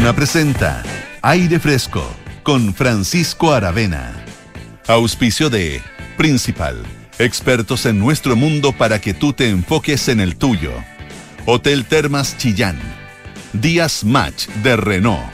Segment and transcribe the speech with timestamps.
[0.00, 0.82] Duna presenta
[1.20, 2.02] Aire Fresco
[2.42, 4.24] con Francisco Aravena.
[4.86, 5.82] Auspicio de
[6.16, 6.82] Principal,
[7.18, 10.72] expertos en nuestro mundo para que tú te enfoques en el tuyo.
[11.44, 12.80] Hotel Termas Chillán,
[13.52, 15.30] Díaz Match de Renault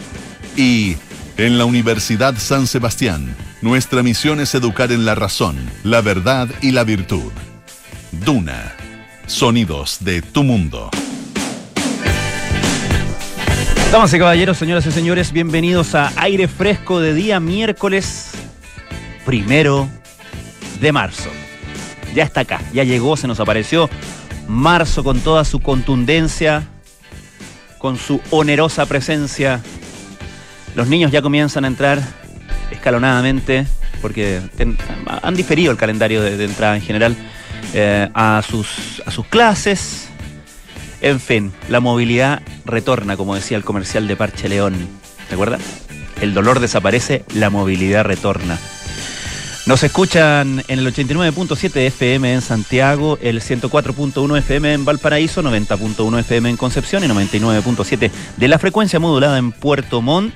[0.57, 0.97] y
[1.37, 6.73] en la Universidad San Sebastián, nuestra misión es educar en la razón, la verdad y
[6.73, 7.31] la virtud.
[8.11, 8.75] Duna,
[9.29, 10.91] sonidos de tu mundo.
[13.93, 18.33] Damas y caballeros, señoras y señores, bienvenidos a Aire Fresco de día miércoles
[19.25, 19.89] primero
[20.81, 21.31] de marzo.
[22.13, 23.89] Ya está acá, ya llegó, se nos apareció
[24.49, 26.67] marzo con toda su contundencia,
[27.79, 29.61] con su onerosa presencia.
[30.75, 32.03] Los niños ya comienzan a entrar
[32.73, 33.67] escalonadamente,
[34.03, 34.43] porque
[35.23, 37.17] han diferido el calendario de, entrada en general
[37.73, 40.06] eh, a, sus, a sus clases
[41.07, 44.89] en fin, la movilidad retorna, como decía el comercial de Parche León.
[45.29, 45.61] ¿Te acuerdas?
[46.21, 48.59] El dolor desaparece, la movilidad retorna.
[49.67, 56.51] Nos escuchan en el 89.7 FM en Santiago, el 104.1 FM en Valparaíso, 90.1 FM
[56.51, 60.35] en Concepción y 99.7 de la frecuencia modulada en Puerto Montt.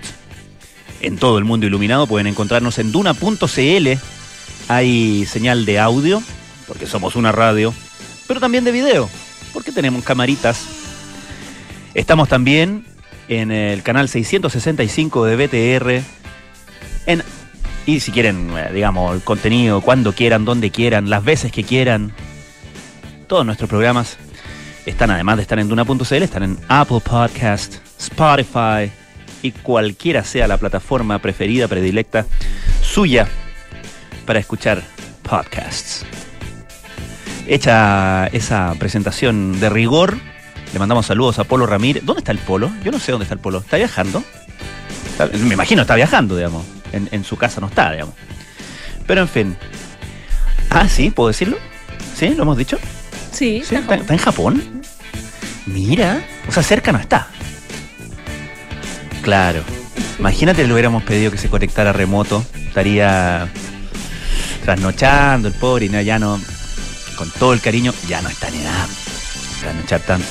[1.00, 3.88] En todo el mundo iluminado pueden encontrarnos en duna.cl.
[4.68, 6.22] Hay señal de audio,
[6.68, 7.74] porque somos una radio,
[8.28, 9.10] pero también de video
[9.52, 10.66] porque tenemos camaritas.
[11.94, 12.84] Estamos también
[13.28, 16.04] en el canal 665 de BTR.
[17.06, 17.22] En,
[17.86, 22.12] y si quieren, eh, digamos, el contenido, cuando quieran, donde quieran, las veces que quieran.
[23.26, 24.16] Todos nuestros programas
[24.86, 28.90] están, además de estar en Duna.cl, están en Apple Podcast, Spotify
[29.42, 32.26] y cualquiera sea la plataforma preferida, predilecta
[32.82, 33.28] suya
[34.26, 34.82] para escuchar
[35.22, 36.04] podcasts
[37.46, 40.19] hecha esa presentación de rigor,
[40.72, 42.05] le mandamos saludos a Polo Ramírez.
[42.05, 42.70] ¿Dónde está el Polo?
[42.84, 43.58] Yo no sé dónde está el Polo.
[43.58, 44.22] ¿Está viajando?
[45.38, 46.64] me imagino está viajando, digamos.
[46.92, 48.14] En, su casa no está, digamos.
[49.06, 49.56] Pero en fin.
[50.70, 51.58] Ah, sí, ¿puedo decirlo?
[52.16, 52.31] ¿Sí?
[52.31, 52.78] ¿Lo hemos dicho?
[53.32, 54.82] Sí, está, en Japón.
[55.66, 57.28] Mira, o sea, cerca no está.
[59.22, 59.62] Claro.
[60.19, 62.44] Imagínate le hubiéramos pedido que se conectara remoto.
[62.54, 63.48] Estaría
[64.64, 66.41] trasnochando el pobre y ya no
[67.20, 68.88] con todo el cariño, ya no está en edad
[69.60, 70.26] para no echar tanto.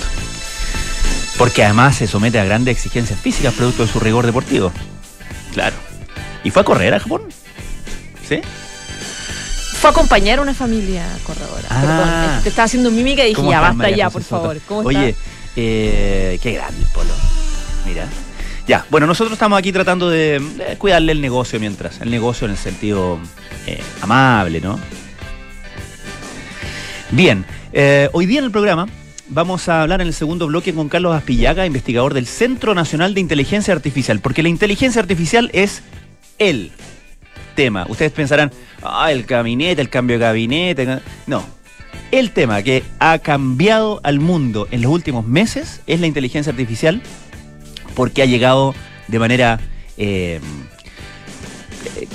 [1.37, 4.71] Porque además se somete a grandes exigencias físicas producto de su rigor deportivo.
[5.53, 5.75] Claro.
[6.43, 7.21] ¿Y fue a correr a Japón?
[8.27, 8.41] ¿Sí?
[9.79, 11.67] Fue a acompañar a una familia corredora.
[11.69, 11.79] Ah.
[11.79, 14.57] Perdón, te estaba haciendo mímica y dije, ya basta ya, por favor.
[14.69, 15.15] Oye,
[15.55, 17.13] eh, qué grande el polo.
[17.85, 18.07] Mira.
[18.65, 22.01] Ya, bueno, nosotros estamos aquí tratando de, cuidarle el negocio mientras.
[22.01, 23.19] El negocio en el sentido
[23.67, 24.79] eh, amable, ¿no?
[27.11, 27.43] Bien,
[27.73, 28.87] eh, hoy día en el programa
[29.29, 33.19] vamos a hablar en el segundo bloque con Carlos Aspillaga, investigador del Centro Nacional de
[33.19, 35.81] Inteligencia Artificial, porque la inteligencia artificial es
[36.37, 36.71] el
[37.55, 37.87] tema.
[37.89, 38.51] Ustedes pensarán,
[38.83, 40.99] ah, el gabinete, el cambio de gabinete.
[41.25, 41.43] No,
[42.11, 47.01] el tema que ha cambiado al mundo en los últimos meses es la inteligencia artificial,
[47.95, 48.75] porque ha llegado
[49.07, 49.59] de manera,
[49.97, 50.39] eh,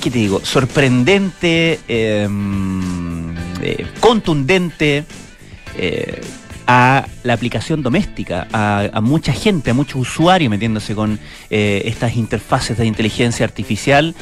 [0.00, 1.80] ¿qué te digo?, sorprendente.
[1.88, 2.28] Eh,
[3.64, 5.04] eh, contundente
[5.78, 6.20] eh,
[6.66, 12.76] a la aplicación doméstica, a, mucha gente, a muchos usuarios metiéndose con eh, estas interfaces
[12.76, 14.14] de inteligencia artificial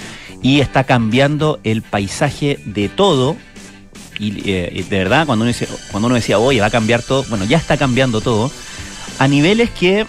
[0.43, 3.37] y está cambiando el paisaje de todo.
[4.19, 7.45] Y de verdad, cuando uno, dice, cuando uno decía, oye, va a cambiar todo, bueno,
[7.45, 8.53] ya está cambiando todo,
[9.19, 10.07] a niveles que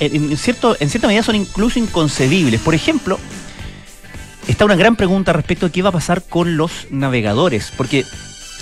[0.00, 2.60] en, cierto, en cierta medida son incluso inconcebibles.
[2.60, 3.20] Por ejemplo,
[4.46, 8.04] está una gran pregunta respecto a qué va a pasar con los navegadores, porque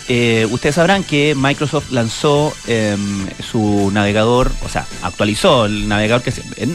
[0.09, 6.32] eh, ustedes sabrán que Microsoft lanzó em, su navegador, o sea, actualizó el navegador, que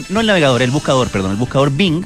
[0.08, 2.04] no el navegador, el buscador, perdón, el buscador Bing,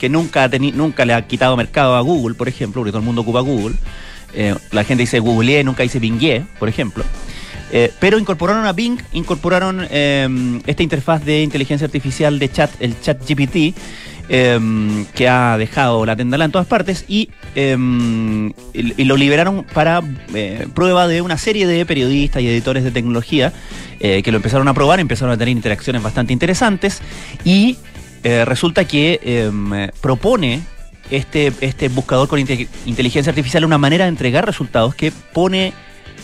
[0.00, 3.20] que nunca, nunca le ha quitado mercado a Google, por ejemplo, porque todo el mundo
[3.22, 3.76] ocupa Google.
[4.34, 7.04] Eh, la gente dice Google, nunca dice Bing, por ejemplo.
[7.70, 13.00] Eh, pero incorporaron a Bing, incorporaron em, esta interfaz de inteligencia artificial de chat, el
[13.00, 13.74] chat GPT,
[14.34, 20.00] Em, que ha dejado la tendala en todas partes y, em, lo liberaron para
[20.32, 23.52] eh, prueba de una serie de periodistas y editores de tecnología
[24.00, 27.02] eh, que lo empezaron a probar, empezaron a tener interacciones bastante interesantes
[27.44, 27.76] y
[28.24, 30.62] eh, resulta que em, propone
[31.10, 35.74] este, este buscador con inteligencia artificial una manera de entregar resultados que pone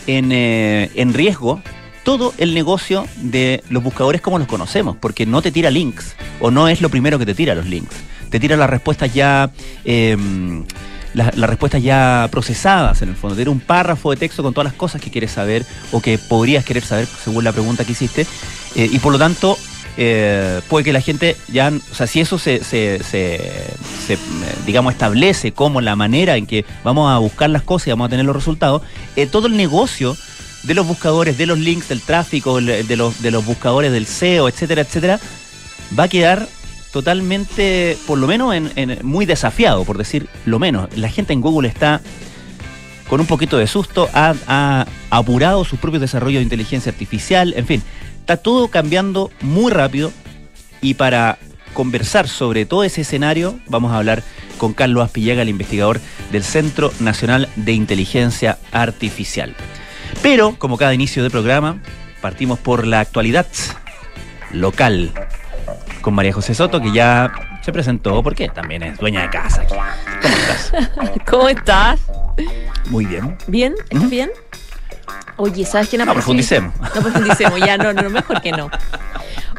[0.07, 1.61] en, en riesgo
[2.09, 6.49] todo el negocio de los buscadores como los conocemos, porque no te tira links, o
[6.49, 7.95] no es lo primero que te tira los links.
[8.31, 9.51] Te tira las respuestas ya.
[9.85, 10.65] Em,
[11.13, 13.35] las, respuestas ya procesadas en el fondo.
[13.35, 16.65] Tira un párrafo de texto con todas las cosas que quieres saber o que podrías
[16.65, 18.25] querer saber según la pregunta que hiciste.
[18.75, 19.55] Eh, y por lo tanto,
[19.95, 22.99] eh, puede que la gente ya, o sea, si eso se, se,
[24.65, 28.09] digamos, establece como la manera en que vamos a buscar las cosas y vamos a
[28.09, 28.81] tener los resultados,
[29.15, 30.17] eh, todo el negocio
[30.63, 35.19] de los buscadores, de los links, del tráfico, de los, buscadores del SEO, etcétera, etcétera,
[35.97, 36.47] va a quedar
[36.91, 40.89] totalmente, por lo menos, en, muy desafiado, por decir lo menos.
[40.97, 42.01] La gente en Google está
[43.07, 47.65] con un poquito de susto, ha, ha apurado sus propios desarrollos de inteligencia artificial, en
[47.65, 47.83] fin,
[48.19, 50.11] está todo cambiando muy rápido
[50.81, 51.39] y para
[51.73, 54.23] conversar sobre todo ese escenario vamos a hablar
[54.57, 55.99] con Carlos Aspillaga, el investigador
[56.31, 59.55] del Centro Nacional de Inteligencia Artificial.
[60.21, 61.81] Pero, como cada inicio de programa,
[62.21, 63.47] partimos por la actualidad
[64.51, 65.11] local
[66.01, 67.31] con María José Soto, que ya
[67.61, 69.65] se presentó porque también es dueña de casa.
[69.67, 70.71] ¿Cómo estás?
[71.29, 71.99] ¿Cómo estás?
[72.89, 73.37] Muy bien.
[73.47, 73.75] ¿Bien?
[73.89, 74.31] ¿Estás bien?
[75.37, 76.19] Oye, ¿sabes quién apareció?
[76.19, 76.73] No profundicemos.
[76.95, 78.69] No profundicemos, ya no, no, mejor que no.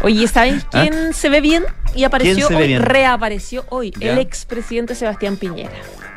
[0.03, 0.83] Oye, ¿sabes ¿Ah?
[0.83, 1.65] quién se ve bien?
[1.95, 5.71] Y apareció hoy, reapareció hoy, el expresidente Sebastián Piñera.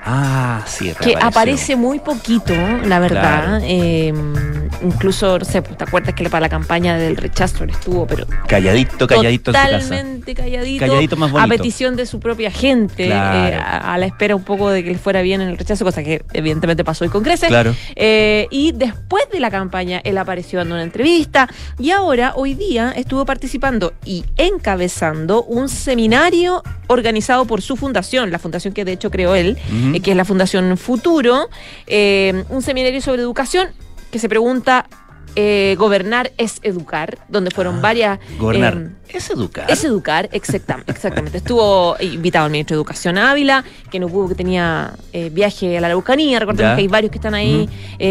[0.06, 2.54] Ah, sí, Que aparece muy poquito,
[2.86, 3.62] la verdad.
[3.64, 4.34] Em,
[4.82, 8.26] incluso, no sé, ¿te acuerdas que para la campaña del rechazo estuvo, pero.
[8.48, 10.86] Calladito, calladito Totalmente calladito.
[10.86, 11.54] Calladito más bonito.
[11.54, 14.98] A petición de su propia gente, eh, a, la espera un poco de que le
[14.98, 17.48] fuera bien en el rechazo, cosa que evidentemente pasó hoy con Crece.
[17.48, 17.74] Claro.
[17.96, 21.48] Eh, y después de la campaña, él apareció dando una entrevista
[21.80, 28.40] y ahora, hoy día, estuvo participando y encabezando un seminario organizado por su fundación, la
[28.40, 29.58] fundación que de hecho creó él,
[29.94, 31.50] eh, que es la Fundación Futuro,
[31.88, 33.70] eh, un seminario sobre educación
[34.12, 34.88] que se pregunta
[35.36, 38.20] eh, gobernar es educar, donde fueron ah, varias...
[38.38, 39.70] Gobernar es educar.
[39.70, 40.92] Es educar, exactamente.
[40.96, 41.38] exactamente.
[41.38, 44.94] Estuvo invitado el ministro de Educación Ávila, que no pudo, que tenía
[45.32, 46.40] viaje a la Araucanía.
[46.40, 47.70] Recordemos que hay varios que están ahí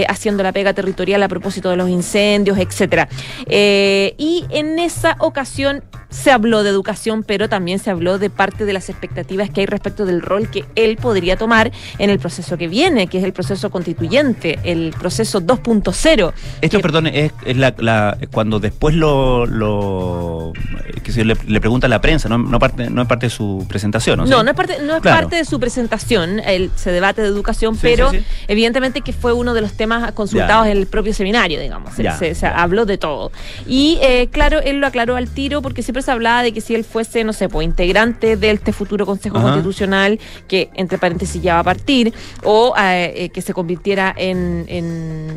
[0.09, 3.09] haciendo la pega territorial a propósito de los incendios, etcétera.
[3.49, 5.83] y en esa ocasión
[6.13, 9.67] se habló de educación, pero también se habló de parte de las expectativas que hay
[9.67, 13.33] respecto del rol que él podría tomar en el proceso que viene, que es el
[13.33, 16.33] proceso constituyente, el proceso 2.0.
[16.61, 20.53] Esto, perdón, es, la, cuando después lo, lo
[21.03, 24.19] que se le, pregunta a la prensa, no, parte, no es parte de su presentación,
[24.19, 24.27] ¿no?
[24.27, 27.77] No, no es parte, no es parte de su presentación, él se debate de educación,
[27.81, 28.11] pero
[28.49, 31.93] evidentemente que fue uno de los temas consultados en el propio seminario, digamos.
[31.95, 33.33] se, habló de todo.
[33.67, 36.75] Y eh, claro, él lo aclaró al tiro porque siempre se hablaba de que si
[36.75, 40.19] él fuese, no sé, pues integrante de este futuro Consejo Constitucional,
[40.49, 42.13] que entre paréntesis ya va a partir,
[42.45, 44.67] o eh, eh, que se convirtiera en,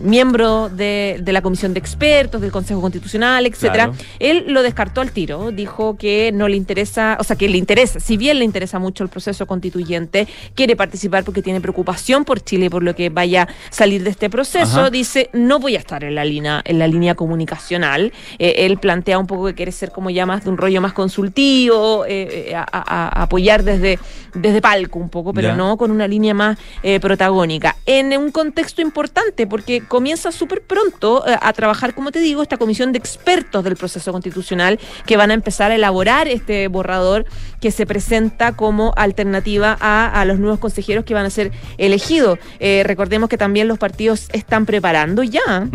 [0.04, 5.52] miembro de, la comisión de expertos del Consejo Constitucional, etcétera, él lo descartó al tiro,
[5.52, 9.04] dijo que no le interesa, o sea, que le interesa, si bien le interesa mucho
[9.04, 13.48] el proceso constituyente, quiere participar porque tiene preocupación por Chile por lo que vaya a
[13.70, 17.16] salir de este proceso, dice, no voy a estar en la línea, en la línea
[17.16, 18.14] comunicacional.
[18.40, 20.94] Eh, él plantea un poco que quiere ser como ya más de un rollo más
[20.94, 24.00] consultivo, eh, eh, a, apoyar desde,
[24.34, 27.76] desde palco un poco, pero no con una línea más eh, protagónica.
[27.86, 32.92] En un contexto importante, porque comienza súper pronto a trabajar, como te digo, esta comisión
[32.92, 37.26] de expertos del proceso constitucional que van a empezar a elaborar este borrador
[37.60, 42.40] que se presenta como alternativa a, los nuevos consejeros que van a ser elegidos.
[42.60, 45.68] recordemos que también los partidos están preparando ya.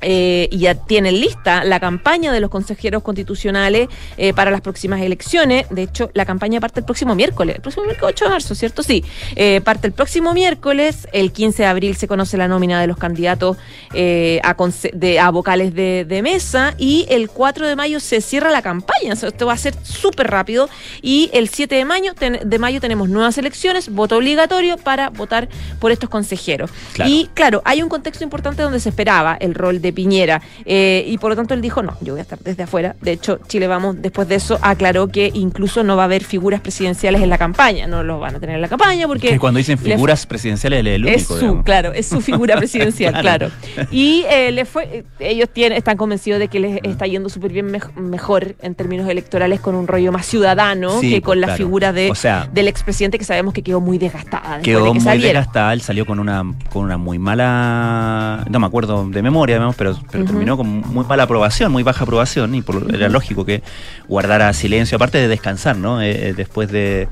[0.00, 5.00] Eh, y ya tienen lista la campaña de los consejeros constitucionales eh, para las próximas
[5.00, 5.66] elecciones.
[5.70, 8.82] De hecho, la campaña parte el próximo miércoles, el próximo miércoles 8 de marzo, ¿cierto?
[8.82, 9.04] Sí,
[9.36, 12.96] eh, parte el próximo miércoles, el 15 de abril se conoce la nómina de los
[12.96, 14.56] candidatos a,
[14.92, 19.12] de, a, vocales de, mesa y el 4 de mayo se cierra la campaña.
[19.12, 20.68] esto va a ser súper rápido
[21.00, 22.12] y el 7 de mayo,
[22.44, 26.70] de mayo tenemos nuevas elecciones, voto obligatorio para votar por estos consejeros.
[27.06, 30.42] Y claro, hay un contexto importante donde se esperaba el rol de Piñera.
[30.64, 32.96] Eh, y por lo tanto él dijo, no, yo voy a estar desde afuera.
[33.00, 36.60] De hecho, Chile Vamos, después de eso, aclaró que incluso no va a haber figuras
[36.60, 37.86] presidenciales en la campaña.
[37.86, 39.38] No lo van a tener en la campaña porque...
[39.38, 41.18] cuando dicen figuras presidenciales, es el único.
[41.18, 43.50] Es su, claro, es su figura presidencial, claro.
[43.90, 47.70] Y eh, le fue, ellos tienen, están convencidos de que les está yendo súper bien
[47.96, 52.12] mejor en términos electorales con un rollo más ciudadano que con la figura de,
[52.52, 54.60] del expresidente que sabemos que quedó muy desgastada.
[54.60, 59.22] Quedó muy desgastada, él salió con una, con una muy mala, no me acuerdo de
[59.22, 63.44] memoria, además pero, terminó con muy mala aprobación, muy baja aprobación, y por, era lógico
[63.44, 63.62] que
[64.08, 66.02] guardara silencio, aparte de descansar, ¿no?
[66.02, 67.08] Eh, eh, después de,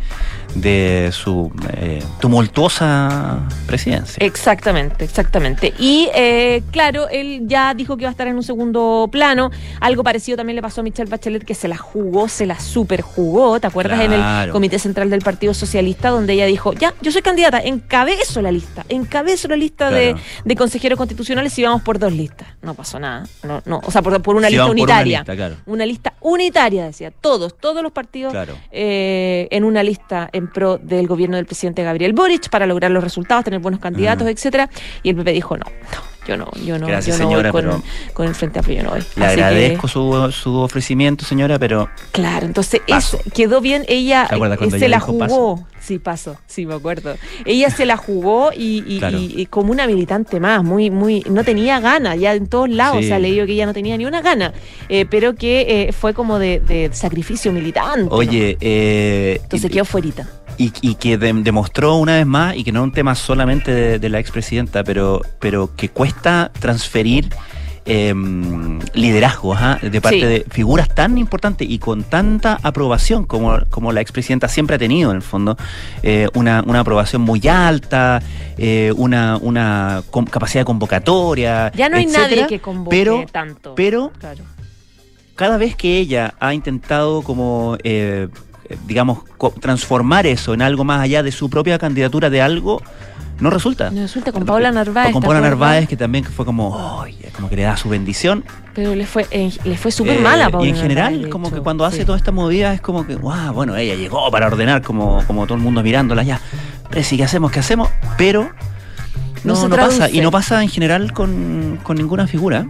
[0.54, 4.16] de su eh, tumultuosa presidencia.
[4.24, 5.74] Exactamente, exactamente.
[5.78, 6.08] Y
[6.70, 9.50] claro, él ya dijo que iba a estar en un segundo plano.
[9.80, 13.02] Algo parecido también le pasó a Michelle Bachelet, que se la jugó, se la super
[13.02, 14.00] jugó, ¿te acuerdas?
[14.00, 18.42] En el Comité Central del Partido Socialista, donde ella dijo, ya, yo soy candidata, encabezo
[18.42, 22.48] la lista, encabezo la lista de, de consejeros constitucionales y vamos por dos listas.
[22.62, 23.24] No pasó nada.
[23.42, 25.24] No, no, o sea, por, una lista unitaria.
[25.66, 27.10] Una lista, unitaria, decía.
[27.10, 28.34] Todos, todos los partidos
[28.70, 33.02] eh, en una lista en pro del gobierno del presidente Gabriel Boric para lograr los
[33.02, 34.68] resultados, tener buenos candidatos, etcétera.
[35.02, 38.34] Y el PP dijo no, no yo no, yo no, yo no voy con, el
[38.34, 39.04] Frente Amplio, yo no voy.
[39.16, 41.88] Le agradezco su, su, ofrecimiento, señora, pero...
[42.12, 42.80] Claro, entonces
[43.32, 44.28] quedó bien, ella
[44.70, 45.66] se la jugó.
[45.80, 47.14] Sí, pasó, sí, me acuerdo.
[47.44, 52.34] Ella se la jugó y, como una militante más, muy, muy, no tenía ganas, ya
[52.34, 54.52] en todos lados se ha leído que ella no tenía ni una gana,
[54.88, 58.08] eh, pero que eh, fue como de, sacrificio militante.
[58.10, 62.84] Oye, eh, entonces quedó fuerita y, que demostró una vez más, y que no es
[62.84, 67.28] un tema solamente de, la expresidenta, pero, pero que cuesta transferir
[67.84, 74.00] em, liderazgo de parte de figuras tan importantes y con tanta aprobación como, como la
[74.00, 75.56] expresidenta siempre ha tenido, en el fondo,
[76.02, 78.22] eh, una, aprobación muy alta,
[78.58, 81.70] eh, una, una capacidad de convocatoria.
[81.74, 83.74] Ya no hay nadie que convoque pero, tanto.
[83.74, 84.12] Pero
[85.36, 88.28] cada vez que ella ha intentado como eh,
[88.86, 89.20] digamos,
[89.60, 92.82] transformar eso en algo más allá de su propia candidatura de algo,
[93.40, 93.90] no resulta.
[93.90, 95.12] No resulta con Paula Narváez.
[95.12, 97.04] con Paula Narváez, que también fue como,
[97.34, 98.44] como que le da su bendición.
[98.74, 101.60] Pero le fue, eh, le fue súper mala a Paula Y en general, como que
[101.60, 105.22] cuando hace toda esta movida es como que, wow, bueno, ella llegó para ordenar como,
[105.26, 106.40] como todo el mundo mirándola ya.
[107.02, 107.50] sí, ¿qué hacemos?
[107.52, 107.90] ¿Qué hacemos?
[108.16, 108.50] Pero
[109.44, 110.10] no, no, pasa.
[110.10, 112.66] Y no pasa en general con, con ninguna figura.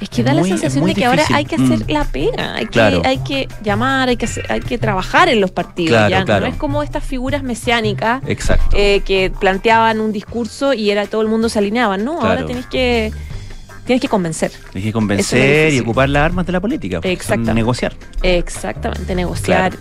[0.00, 1.90] Es que da la sensación de que ahora hay que hacer mm.
[1.90, 6.08] la pega, hay, que, hay que llamar, hay que, hay que trabajar en los partidos.
[6.08, 8.22] ya no es como estas figuras mesiánicas
[8.72, 11.98] eh, que planteaban un discurso y era todo el mundo se alineaba.
[11.98, 13.12] No, ahora tenés que
[13.90, 14.52] Tienes que convencer.
[14.70, 17.00] Tienes que convencer y ocupar las armas de la política.
[17.00, 17.54] Pues, Exactamente.
[17.54, 17.92] Negociar.
[18.22, 19.72] Exactamente, negociar.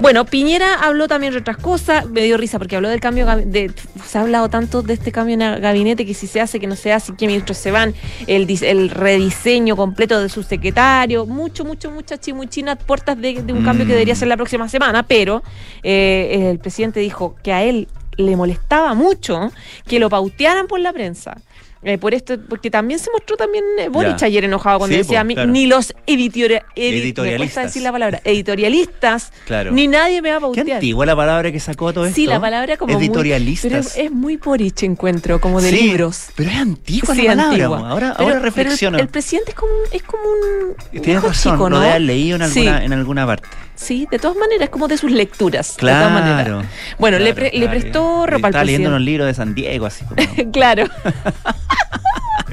[0.00, 2.04] Bueno, Piñera habló también de otras cosas.
[2.10, 3.26] Me dio risa porque habló del cambio.
[3.46, 3.70] De,
[4.04, 6.66] se ha hablado tanto de este cambio en el gabinete que si se hace, que
[6.66, 7.94] no se hace, que mientras se van,
[8.26, 11.24] el, el rediseño completo de su secretario.
[11.24, 14.16] Mucho, mucho, mucha chimuchina, puertas de, un cambio que debería mm.
[14.16, 15.04] ser la próxima semana.
[15.04, 15.44] Pero
[15.84, 19.52] eh, el presidente dijo que a él le molestaba mucho
[19.86, 21.36] que lo pautearan por la prensa.
[21.84, 25.24] Eh, por esto, porque también se mostró también eh, Boric ayer enojado cuando decía a
[25.24, 29.32] mí, ni los editorialistas, decir la palabra, editorialistas,
[29.70, 30.64] ni nadie me va a pautear.
[30.64, 32.14] Qué antigua la palabra que sacó todo esto.
[32.14, 33.92] Sí, la palabra como editorialistas.
[33.94, 36.28] pero es, muy Boric encuentro, como de libros.
[36.34, 37.88] Pero es antigua la palabra.
[37.90, 38.98] Ahora, ahora reflexiona.
[38.98, 41.68] el, presidente es como un, es como un Tienes razón, ¿no?
[41.68, 43.48] lo leído en alguna, en alguna parte.
[43.76, 45.74] Sí, de todas maneras, como de sus lecturas.
[45.76, 45.98] Claro.
[45.98, 46.66] De todas maneras.
[46.98, 50.16] Bueno, le, le, prestó ropa Estaba leyendo unos libros de San Diego, así como.
[50.52, 50.84] claro.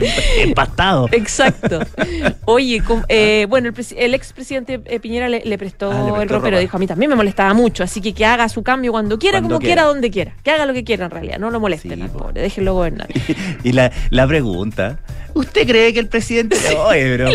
[0.39, 1.09] Empastado.
[1.11, 1.79] Exacto.
[2.45, 6.79] Oye, eh, bueno, el, el expresidente eh, Piñera le, prestó, ah, el ropero, dijo, a
[6.79, 9.83] mí también me molestaba mucho, así que que haga su cambio cuando quiera, como quiera.
[9.83, 10.33] donde quiera.
[10.43, 13.07] Que haga lo que quiera en realidad, no lo molesten al pobre, déjenlo gobernar.
[13.63, 14.99] y la, la pregunta,
[15.33, 17.29] ¿Usted cree que el presidente Oye, bro,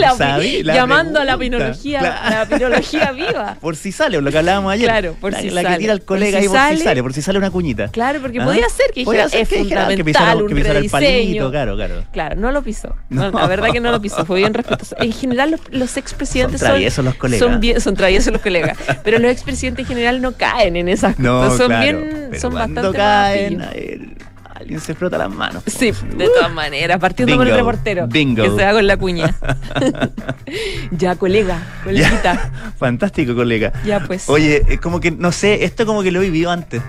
[0.63, 3.57] llamando a la pinología, la pinología viva.
[3.61, 4.87] Por si sale, lo que hablábamos ayer.
[4.87, 7.23] Claro, por la, si la que tira el colega ahí por si sale, por si
[7.23, 7.89] sale una cuñita.
[7.89, 10.91] Claro, porque podía ser que dijera, es que fundamental, que pisara, un que pisara el
[10.91, 12.05] palito, claro, claro.
[12.13, 12.95] Claro, no lo pisó.
[13.11, 14.97] la verdad que no lo pisó, fue bien respetuoso.
[14.99, 17.49] En general los, los expresidentes son traviesos los colegas.
[17.49, 21.17] Son, bien, son traviesos los colegas, pero los expresidentes en general no caen en esas
[21.17, 21.57] cosas.
[21.57, 24.17] Son bien, son bastante caen,
[24.67, 25.63] alguien se frota las manos.
[25.67, 28.09] Sí, de todas maneras, partiendo por el reportero.
[28.09, 28.43] Bingo.
[28.43, 29.33] Que se haga con la cuña.
[30.91, 32.51] ya, colega, coleguita.
[32.77, 33.73] fantástico, colega.
[33.85, 34.29] Ya, pues.
[34.29, 36.83] Oye, es como que, no sé, esto como que lo he vivido antes.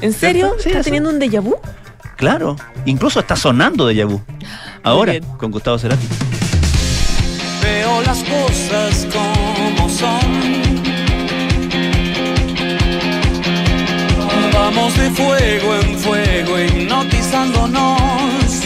[0.00, 0.54] ¿En serio?
[0.64, 1.56] ¿Estás teniendo un déjà vu?
[2.16, 4.22] Claro, incluso está sonando déjà vu.
[4.84, 6.06] Ahora, con Gustavo Cerati.
[7.60, 10.69] Veo las cosas como son
[14.62, 18.62] Vamos de fuego en fuego hipnotizándonos.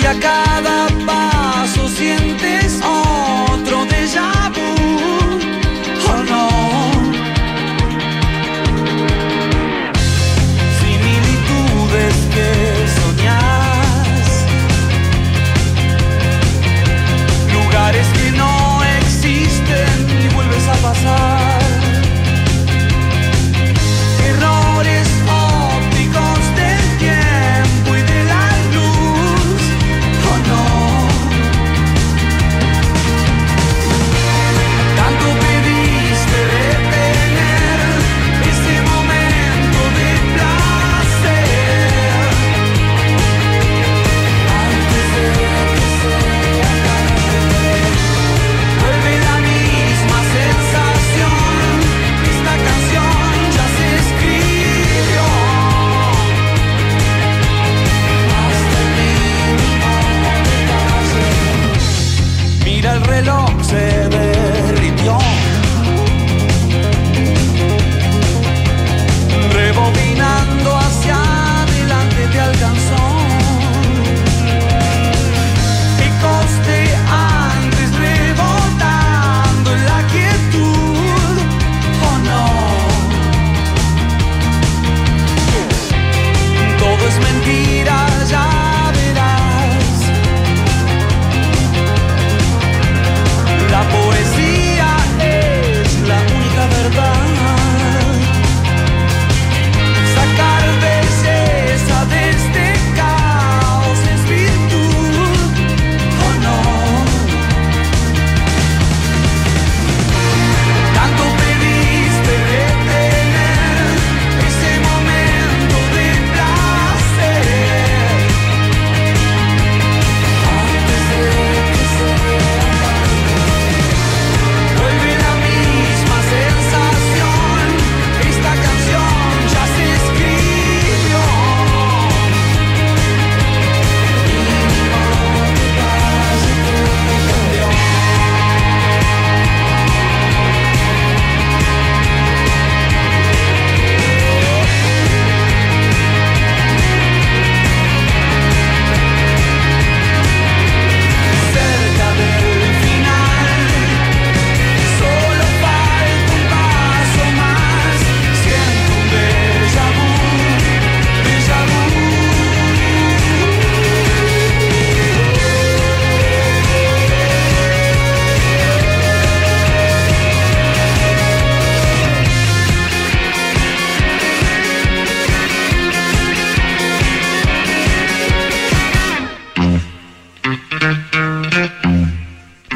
[0.00, 4.74] Y a cada paso sientes otro déjà vu,
[6.10, 6.48] oh no.
[10.80, 12.50] Similitudes que
[12.98, 14.26] soñas,
[17.54, 21.51] lugares que no existen y vuelves a pasar.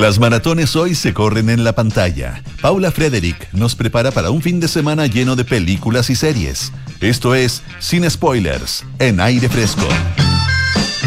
[0.07, 2.41] Las maratones hoy se corren en la pantalla.
[2.61, 6.71] Paula Frederick nos prepara para un fin de semana lleno de películas y series.
[7.01, 9.85] Esto es Sin Spoilers, en aire fresco.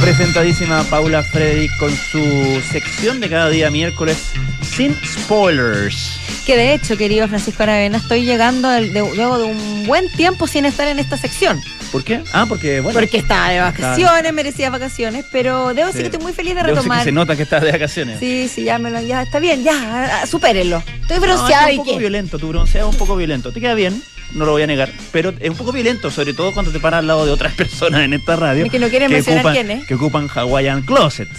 [0.02, 4.18] Presentadísima Paula Frederick con su sección de cada día miércoles
[4.62, 6.20] sin spoilers.
[6.46, 10.90] Que de hecho, querido Francisco Aravena, estoy llegando luego de un buen tiempo sin estar
[10.90, 11.62] en esta sección.
[11.91, 12.23] ¿Por qué?
[12.34, 12.99] Ah, porque bueno.
[12.99, 16.99] Porque estaba de vacaciones, merecía vacaciones, pero debo decir que estoy muy feliz de retomar.
[16.99, 18.19] que se nota que estás de vacaciones.
[18.19, 20.84] Sí, sí, ya me lo, ya está bien, ya, supérenlo.
[21.02, 23.52] Estoy bronceada no, es un poco violento, tu bronceado es un poco violento.
[23.52, 24.02] Te queda bien,
[24.34, 26.99] no lo voy a negar, pero es un poco violento, sobre todo cuando te paras
[26.99, 28.65] al lado de otras personas en esta radio.
[28.65, 29.86] Y que no quieren mencionar ocupan, quién.
[29.86, 31.30] Que ocupan Hawaiian Closet.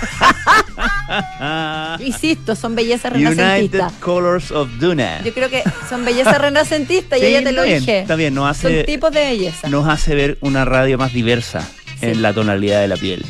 [2.00, 3.86] Insisto, son belleza renacentista.
[3.86, 5.22] United Colors of Duna.
[5.22, 8.00] Yo creo que son belleza renacentista y ella te lo dije.
[8.00, 8.76] Está bien, nos hace.
[8.76, 9.68] Son tipos de belleza.
[9.68, 11.66] Nos hace ver una radio más diversa
[12.00, 13.24] en la tonalidad de la piel.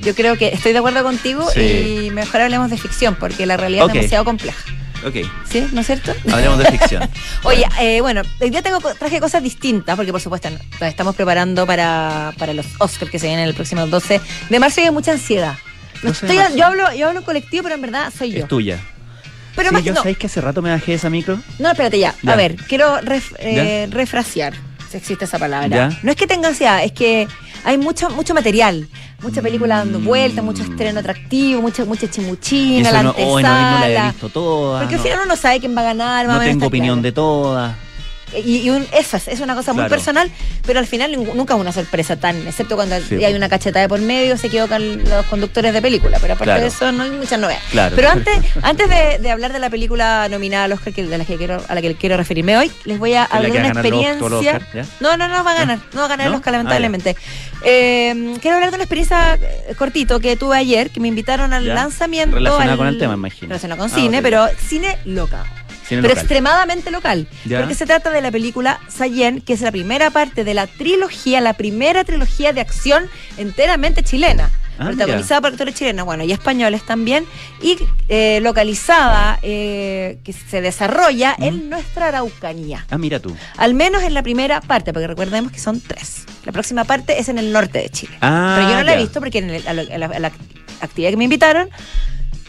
[0.00, 3.86] Yo creo que estoy de acuerdo contigo y mejor hablemos de ficción porque la realidad
[3.86, 4.64] es demasiado compleja.
[5.06, 5.16] Ok.
[5.50, 5.66] ¿Sí?
[5.72, 6.14] ¿No es cierto?
[6.32, 7.02] Hablemos de ficción.
[7.44, 11.66] Oye, eh, bueno, hoy día tengo, traje cosas distintas, porque por supuesto nos estamos preparando
[11.66, 15.12] para, para los Oscars que se vienen el próximo 12 de marzo y hay mucha
[15.12, 15.56] ansiedad.
[16.56, 18.40] Yo, hablo, yo hablo colectivo, pero en verdad soy yo.
[18.40, 18.78] Es tuya.
[19.56, 21.38] Pero sí, yo sabéis que hace rato me bajé esa micro.
[21.58, 22.14] No, espérate ya.
[22.26, 22.98] A ver, quiero
[23.38, 24.54] eh, refrasear,
[24.90, 25.90] si existe esa palabra.
[26.02, 27.28] No es que tenga ansiedad, es que
[27.64, 28.88] hay mucho, mucho material,
[29.22, 33.70] mucha película dando vueltas, mucho estreno atractivo, mucha, mucha chimuchina, la antesala.
[33.70, 34.80] no, no, la he visto toda.
[34.80, 36.26] Porque al final uno no sabe quién va a ganar.
[36.26, 37.74] No tengo opinión de todas
[38.44, 40.30] y, un, eso es, una cosa muy personal,
[40.66, 44.00] pero al final nunca es una sorpresa tan, excepto cuando hay una cachetada de por
[44.00, 47.64] medio, se equivocan los conductores de película, pero aparte de eso no hay muchas novedades.
[47.94, 48.88] Pero antes, antes
[49.20, 51.94] de, hablar de la película nominada al Oscar de la que quiero, a la que
[51.94, 54.60] quiero referirme hoy, les voy a hablar de una experiencia.
[55.00, 57.16] no, no, no va a ganar, no, va a ganar el Oscar, lamentablemente.
[57.62, 61.66] Eh, quiero hablar de una experiencia eh, cortito que tuve ayer, que me invitaron al
[61.66, 62.36] lanzamiento.
[62.36, 63.48] Relacionado con el tema, imagino.
[63.48, 65.44] Relacionado con ah, cine, pero cine loca
[65.88, 67.28] pero extremadamente local.
[67.48, 71.40] Porque se trata de la película Sayen, que es la primera parte de la trilogía,
[71.40, 74.50] la primera trilogía de acción enteramente chilena.
[74.78, 77.24] Ah, protagonizada por actores chilenos, bueno, y españoles también,
[77.62, 82.84] y eh, localizada, eh, que se desarrolla en nuestra Araucanía.
[82.90, 83.36] Ah, mira tú.
[83.56, 86.24] Al menos en la primera parte, porque recordemos que son tres.
[86.44, 88.16] La próxima parte es en el norte de Chile.
[88.20, 90.32] Ah, Pero yo no la he visto porque en, la,
[90.80, 91.70] actividad que me invitaron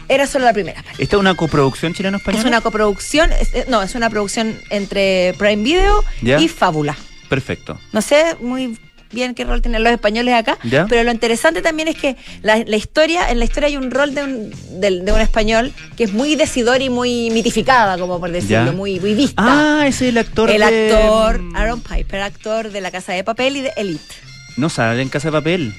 [0.08, 2.40] era solo la primera ¿Esta es una coproducción chileno-española?
[2.40, 6.96] Es una coproducción, eh, no, es una producción entre Prime Video y Fábula.
[7.28, 7.78] Perfecto.
[7.92, 8.78] No sé muy
[9.12, 13.30] bien qué rol tienen los españoles acá, pero lo interesante también es que la, historia,
[13.30, 16.82] en la historia hay un rol de un, de, un español que es muy decidor
[16.82, 19.42] y muy mitificada, como por decirlo, muy, muy vista.
[19.44, 23.56] Ah, ese es el actor El actor Aaron Piper, actor de La Casa de Papel
[23.56, 24.14] y de Elite.
[24.56, 25.74] No sale en Casa de Papel.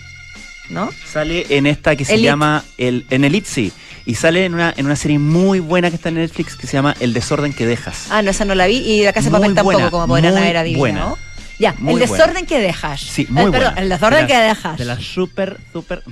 [0.69, 0.89] ¿No?
[1.05, 3.71] Sale en esta que se llama el, en Elite, sí.
[4.07, 6.73] Y sale en una, en una serie muy buena que está en Netflix que se
[6.73, 8.07] llama El desorden que dejas.
[8.09, 8.77] Ah, no, esa no la vi.
[8.77, 11.17] Y La Casa de Papel tampoco, como podrán haber adivinado.
[11.59, 13.01] Ya, El desorden que dejas.
[13.01, 14.77] Sí, muy eh, perdón, El desorden que dejas.
[14.77, 16.03] De la súper, súper...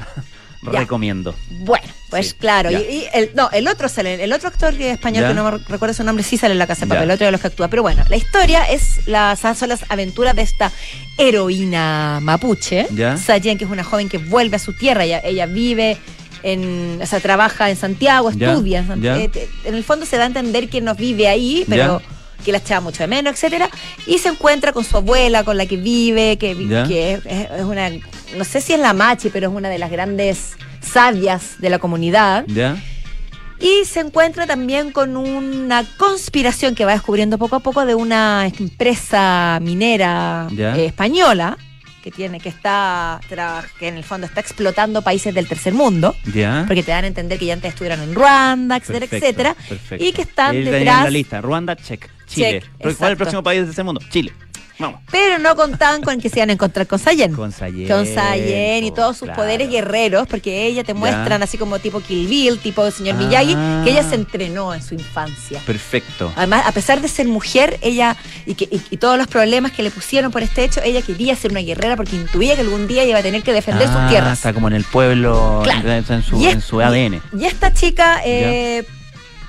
[0.61, 1.35] recomiendo.
[1.61, 2.69] Bueno, pues claro.
[2.69, 6.03] Y, el, no, el otro sale, el otro actor español que no me recuerdo su
[6.03, 7.69] nombre, sí sale en la casa de papel, el otro de los que actúa.
[7.69, 10.69] Pero bueno, la historia es las, son las aventuras de esta
[11.17, 15.05] heroína mapuche, Sayen, que es una joven que vuelve a su tierra.
[15.05, 15.97] Ella, ella vive
[16.45, 18.85] en, o sea, trabaja en Santiago, estudia.
[19.01, 22.01] Eh, en, el fondo se da a entender que no vive ahí, pero
[22.43, 23.67] que la echaba mucho de menos, etcétera,
[24.05, 27.89] y se encuentra con su abuela, con la que vive, que, es, una,
[28.37, 31.79] no sé si es la machi, pero es una de las grandes sabias de la
[31.79, 32.45] comunidad.
[33.59, 38.45] Y se encuentra también con una conspiración que va descubriendo poco a poco de una
[38.45, 41.57] empresa minera eh, española
[42.05, 43.19] que tiene, que está,
[43.79, 46.15] que en el fondo está explotando países del tercer mundo,
[46.67, 49.55] porque te dan a entender que ya antes estuvieron en Ruanda, etcétera, etcétera,
[49.97, 51.05] y que están detrás.
[51.05, 52.07] la lista, Ruanda, check.
[52.27, 52.61] Chile.
[52.77, 54.01] ¿Cuál es el próximo país del tercer mundo?
[54.11, 54.31] Chile.
[55.11, 57.33] Pero no contaban con que se iban a encontrar con Sayen.
[57.33, 57.87] Con Sayen.
[57.87, 62.27] Con Sayen y todos sus poderes guerreros, porque ella te muestran así como tipo Kill
[62.27, 65.61] Bill, tipo el señor Miyagi, que ella se entrenó en su infancia.
[65.65, 66.31] Perfecto.
[66.35, 69.91] Además, a pesar de ser mujer, ella y, que, y, todos los problemas que le
[69.91, 73.19] pusieron por este hecho, ella quería ser una guerrera porque intuía que algún día iba
[73.19, 74.33] a tener que defender sus ah, tierras.
[74.33, 77.21] Está como en el pueblo, en, su, ADN.
[77.37, 78.85] Y, esta chica eh,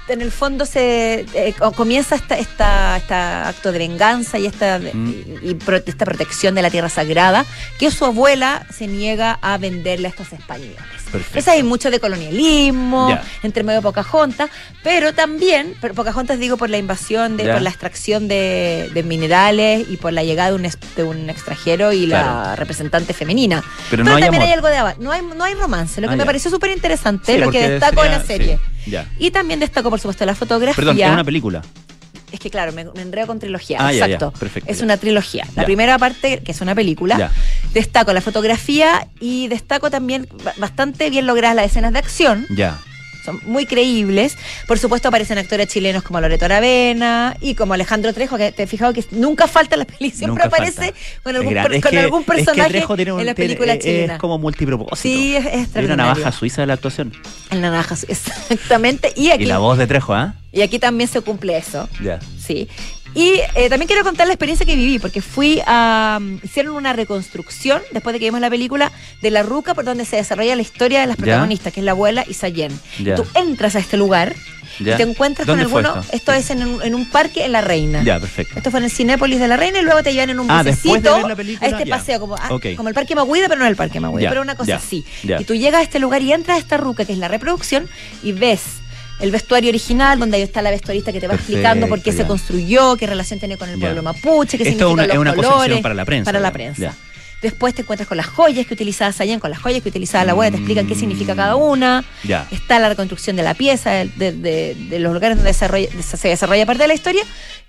[0.08, 5.14] en el fondo se eh, comienza esta, esta, esta, acto de venganza y esta, mm.
[5.42, 7.44] y, esta protección de la tierra sagrada
[7.78, 10.76] que su abuela se niega a venderle a estos españoles.
[11.10, 11.50] Perfecto.
[11.50, 14.50] hay mucho de colonialismo, entre medio de Pocahontas,
[14.82, 19.96] pero también, pero Pocahontas digo por la invasión, de, por la extracción de, minerales y
[19.98, 23.62] por la llegada de un, de un extranjero y la representante femenina.
[23.88, 26.50] Pero, también hay algo de no hay, no hay romance, lo que ah, me pareció
[26.50, 28.58] súper interesante, lo que destaco en la serie.
[29.18, 30.76] Y también destaco, por supuesto, la fotografía.
[30.76, 31.62] Perdón, es una película.
[32.32, 33.78] Es que claro, me, enredo con trilogía.
[33.80, 34.32] Ah, exacto.
[34.32, 35.46] perfecto, es una trilogía.
[35.54, 37.30] La primera parte, que es una película,
[37.72, 42.46] destaco la fotografía y destaco también bastante bien logradas las escenas de acción.
[42.50, 42.78] Ya
[43.26, 44.38] son muy creíbles.
[44.66, 48.66] Por supuesto aparecen actores chilenos como Loreto Aravena y como Alejandro Trejo, que te he
[48.66, 53.80] fijado que nunca falta la peli, siempre aparece con algún, personaje en la película es,
[53.80, 54.14] chilena.
[54.14, 54.96] Es como multipropósito.
[54.96, 57.12] Sí, es, es una navaja suiza de la actuación.
[57.50, 59.12] En la navaja suiza, exactamente.
[59.16, 60.34] Y, aquí, y la voz de Trejo, ¿ah?
[60.52, 61.88] Y aquí también se cumple eso.
[62.02, 62.18] Ya.
[62.38, 62.68] Sí.
[63.16, 66.18] Y eh, también quiero contar la experiencia que viví, porque fui a.
[66.20, 70.04] Mm, hicieron una reconstrucción, después de que vimos la película, de la ruca por donde
[70.04, 72.78] se desarrolla la historia de las protagonistas, que es la abuela y Sayen.
[73.16, 74.36] Tú entras a este lugar
[74.78, 76.02] y te encuentras con alguno.
[76.12, 76.62] Esto, es en
[76.94, 78.02] un, parque en La Reina.
[78.02, 78.58] Ya, perfecto.
[78.58, 80.62] Esto fue en el Cinépolis de La Reina y luego te llevan en un ah,
[80.62, 84.28] bucecito a este paseo, como, ah, como el Parque Maguida, pero no el Parque Maguida,
[84.28, 85.06] pero una cosa así.
[85.22, 87.88] Y tú llegas a este lugar y entras a esta ruca, que es la reproducción,
[88.22, 88.60] y ves
[89.20, 92.26] el vestuario original, donde ahí está la vestuarista que te va explicando por qué se
[92.26, 95.80] construyó, qué relación tiene con el pueblo mapuche, qué Esto significan es una colores.
[95.80, 96.24] para la prensa.
[96.30, 96.94] Para la prensa.
[97.42, 100.32] Después te encuentras con las joyas que utilizaba Sayen, con las joyas que utilizaba la
[100.32, 102.04] abuela, te explican qué significa cada una.
[102.50, 106.94] Está la reconstrucción de la pieza, de, los lugares donde se desarrolla parte de la
[106.94, 107.22] historia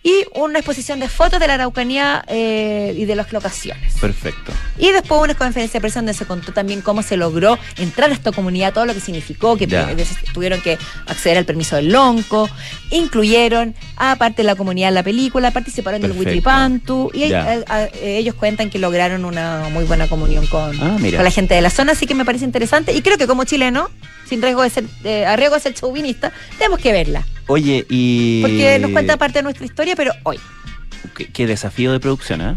[0.03, 3.95] y una exposición de fotos de la Araucanía eh, y de las locaciones.
[3.99, 4.53] Perfecto.
[4.77, 8.13] Y después una conferencia de prensa donde se contó también cómo se logró entrar a
[8.13, 9.67] esta comunidad, todo lo que significó, que
[10.33, 10.77] tuvieron que
[11.07, 12.49] acceder al permiso del lonco,
[12.91, 17.23] incluyeron aparte de la comunidad en la película, participaron del Witripantu y
[18.01, 21.69] ellos cuentan que lograron una muy buena comunión con, ah, con la gente de la
[21.69, 23.89] zona, así que me parece interesante y creo que como chileno
[24.27, 27.25] sin riesgo de ser, eh, arriesgo de ser chauvinista, tenemos que verla.
[27.47, 28.41] Oye, y.
[28.41, 30.39] Porque nos cuenta parte de nuestra historia, pero hoy.
[31.33, 32.55] Qué, desafío de producción, ¿eh?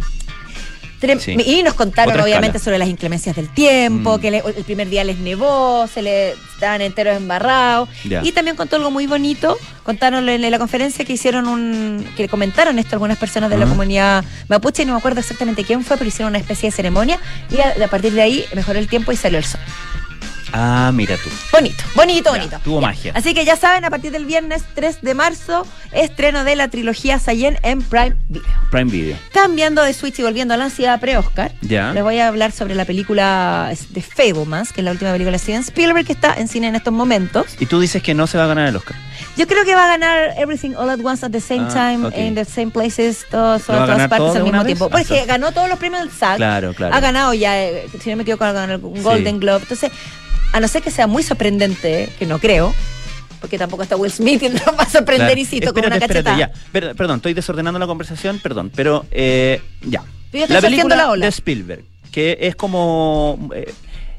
[1.46, 4.20] Y nos contaron obviamente sobre las inclemencias del tiempo, mm.
[4.20, 7.88] que el primer día les nevó, se le estaban enteros embarrados.
[8.04, 12.78] Y también contó algo muy bonito, contaron en la conferencia que hicieron un, que comentaron
[12.78, 16.08] esto algunas personas de la comunidad mapuche, y no me acuerdo exactamente quién fue, pero
[16.08, 17.18] hicieron una especie de ceremonia
[17.50, 19.60] y a partir de ahí mejoró el tiempo y salió el sol.
[20.52, 21.30] Ah, mira tú.
[21.52, 22.58] Bonito, bonito, bonito.
[22.64, 23.12] Tuvo magia.
[23.14, 27.18] Así que ya saben, a partir del viernes 3 de marzo, estreno de la trilogía
[27.18, 28.48] Sayen en Prime Video.
[28.70, 29.16] Prime Video.
[29.32, 31.92] Cambiando de Switch y volviendo a la ansiedad pre-Oscar, ya.
[31.92, 35.38] les voy a hablar sobre la película de Fablemans, que es la última película de
[35.38, 37.46] Steven Spielberg que está en cine en estos momentos.
[37.58, 38.96] ¿Y tú dices que no se va a ganar el Oscar?
[39.36, 42.10] Yo creo que va a ganar Everything All at Once at the same ah, time,
[42.16, 44.90] in the same places, todas, todas partes al mismo tiempo.
[44.90, 46.36] Porque ganó todos los premios del SAG.
[46.36, 46.94] Claro, claro.
[46.94, 49.62] Ha ganado ya, eh, si no me equivoco, ha ganado un Golden Globe.
[49.62, 49.90] Entonces,
[50.52, 52.74] a no ser que sea muy sorprendente, que no creo,
[53.40, 56.52] porque tampoco está Will Smith y no va a sorprender, y cito, con una cachetada.
[56.72, 60.02] Perdón, estoy desordenando la conversación, perdón, pero eh, ya.
[60.48, 63.50] La película de Spielberg, que es como...
[63.54, 63.72] Eh,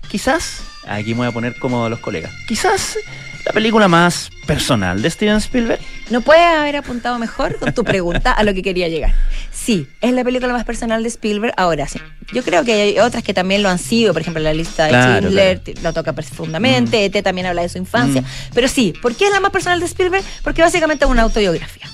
[0.09, 2.97] quizás, aquí me voy a poner como los colegas, quizás
[3.45, 5.79] la película más personal de Steven Spielberg.
[6.09, 9.13] No puedes haber apuntado mejor con tu pregunta a lo que quería llegar.
[9.51, 11.53] Sí, es la película más personal de Spielberg.
[11.57, 11.99] Ahora sí.
[12.33, 14.13] Yo creo que hay otras que también lo han sido.
[14.13, 17.09] Por ejemplo, la lista de Schindler lo toca profundamente.
[17.09, 17.17] Mm.
[17.17, 18.21] E también habla de su infancia.
[18.21, 18.25] Mm.
[18.53, 20.23] Pero sí, ¿por qué es la más personal de Spielberg?
[20.43, 21.87] Porque básicamente es una autobiografía.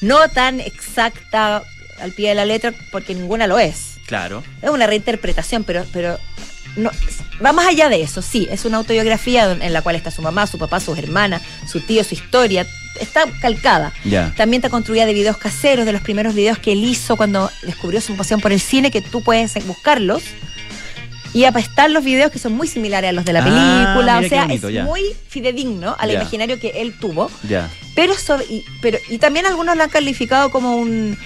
[0.00, 1.62] No tan exacta
[2.00, 3.96] al pie de la letra, porque ninguna lo es.
[4.06, 4.42] Claro.
[4.62, 6.18] Es una reinterpretación, pero, pero
[6.78, 6.90] no,
[7.44, 10.46] va más allá de eso, sí, es una autobiografía en la cual está su mamá,
[10.46, 12.66] su papá, sus hermanas, su tío, su historia,
[13.00, 13.92] está calcada.
[14.36, 18.00] También está construida de videos caseros, de los primeros videos que él hizo cuando descubrió
[18.00, 20.22] su pasión por el cine, que tú puedes buscarlos.
[21.34, 24.18] Y apestar los videos que son muy similares a los de la ah, película.
[24.18, 27.30] o sea, es muy fidedigno al imaginario que él tuvo.
[27.94, 28.14] Pero,
[28.48, 31.18] y, pero, y también algunos la han calificado como un,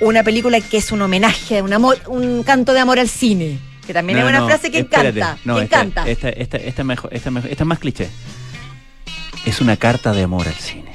[0.00, 3.58] una película que es un homenaje, un, amor, un canto de amor al cine.
[3.86, 5.38] Que también es una frase que encanta.
[5.44, 6.08] que encanta.
[6.08, 8.08] Esta, esta, esta, mejor, esta, mejor, esta es más cliché.
[9.44, 10.90] Es una carta de amor al cine.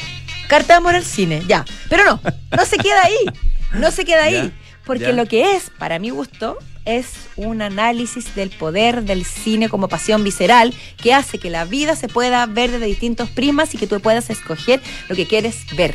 [0.47, 1.65] Carta de amor al cine, ya.
[1.87, 2.21] Pero no,
[2.55, 3.25] no se queda ahí.
[3.73, 4.51] No se queda ahí.
[4.85, 9.87] Porque lo que es, para mi gusto, es un análisis del poder del cine como
[9.87, 13.85] pasión visceral que hace que la vida se pueda ver desde distintos prismas y que
[13.85, 15.93] tú puedas escoger lo que quieres ver.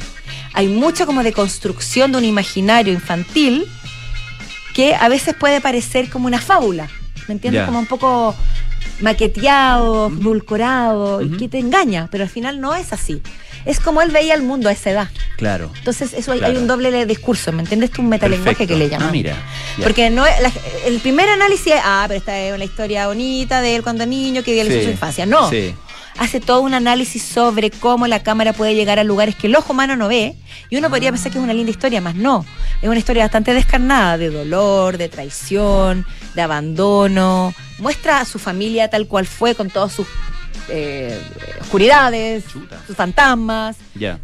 [0.52, 3.66] Hay mucho como de construcción de un imaginario infantil
[4.74, 6.88] que a veces puede parecer como una fábula,
[7.28, 7.64] ¿me entiendes?
[7.64, 8.34] Como un poco
[9.00, 13.22] maqueteado, edulcorado, y que te engaña, pero al final no es así.
[13.64, 15.08] Es como él veía el mundo a esa edad.
[15.38, 15.70] Claro.
[15.78, 17.92] Entonces, eso hay, un doble discurso, ¿me entiendes?
[17.92, 19.08] Es un metalenguaje que le llaman.
[19.08, 19.36] Ah, mira.
[19.82, 20.24] Porque no
[20.84, 24.42] el primer análisis es, ah, pero esta es una historia bonita de él cuando niño
[24.42, 25.24] que idealizó su infancia.
[25.24, 25.48] No.
[25.48, 25.74] Sí
[26.18, 29.72] hace todo un análisis sobre cómo la cámara puede llegar a lugares que el ojo
[29.72, 30.34] humano no ve.
[30.70, 32.44] Y uno podría pensar que es una linda historia, más no.
[32.80, 37.54] Es una historia bastante descarnada de dolor, de traición, de abandono.
[37.78, 40.06] Muestra a su familia tal cual fue, con todos sus
[40.68, 41.20] eh,
[41.60, 42.44] oscuridades,
[42.86, 43.76] sus fantasmas.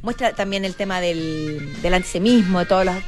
[0.03, 2.99] Muestra también el tema del, del antisemismo, de toda la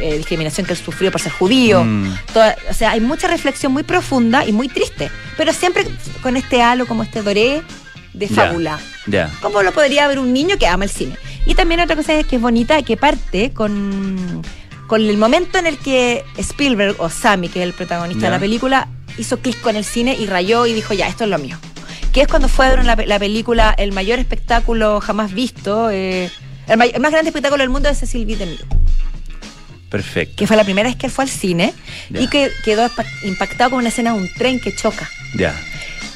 [0.00, 1.84] eh, discriminación que él sufrió por ser judío.
[1.84, 2.12] Mm.
[2.70, 5.86] o sea, hay mucha reflexión muy profunda y muy triste, pero siempre
[6.22, 7.62] con este halo como este doré
[8.12, 8.78] de fábula.
[9.40, 11.16] Como lo podría ver un niño que ama el cine.
[11.46, 14.42] Y también otra cosa es que es bonita, que parte con,
[14.86, 18.38] con el momento en el que Spielberg o Sammy, que es el protagonista de la
[18.38, 21.56] película, hizo clic con el cine y rayó y dijo, ya, esto es lo mío.
[22.12, 26.30] Que es cuando fue la, la película El mayor espectáculo jamás visto, eh,
[26.66, 28.36] el, más grande espectáculo del mundo de Cecil B.
[28.36, 28.64] DeMille.
[29.90, 30.36] Perfecto.
[30.36, 31.72] Que fue la primera vez que fue al cine
[32.10, 32.90] y que quedó
[33.24, 35.08] impactado con una escena de un tren que choca.
[35.34, 35.54] Ya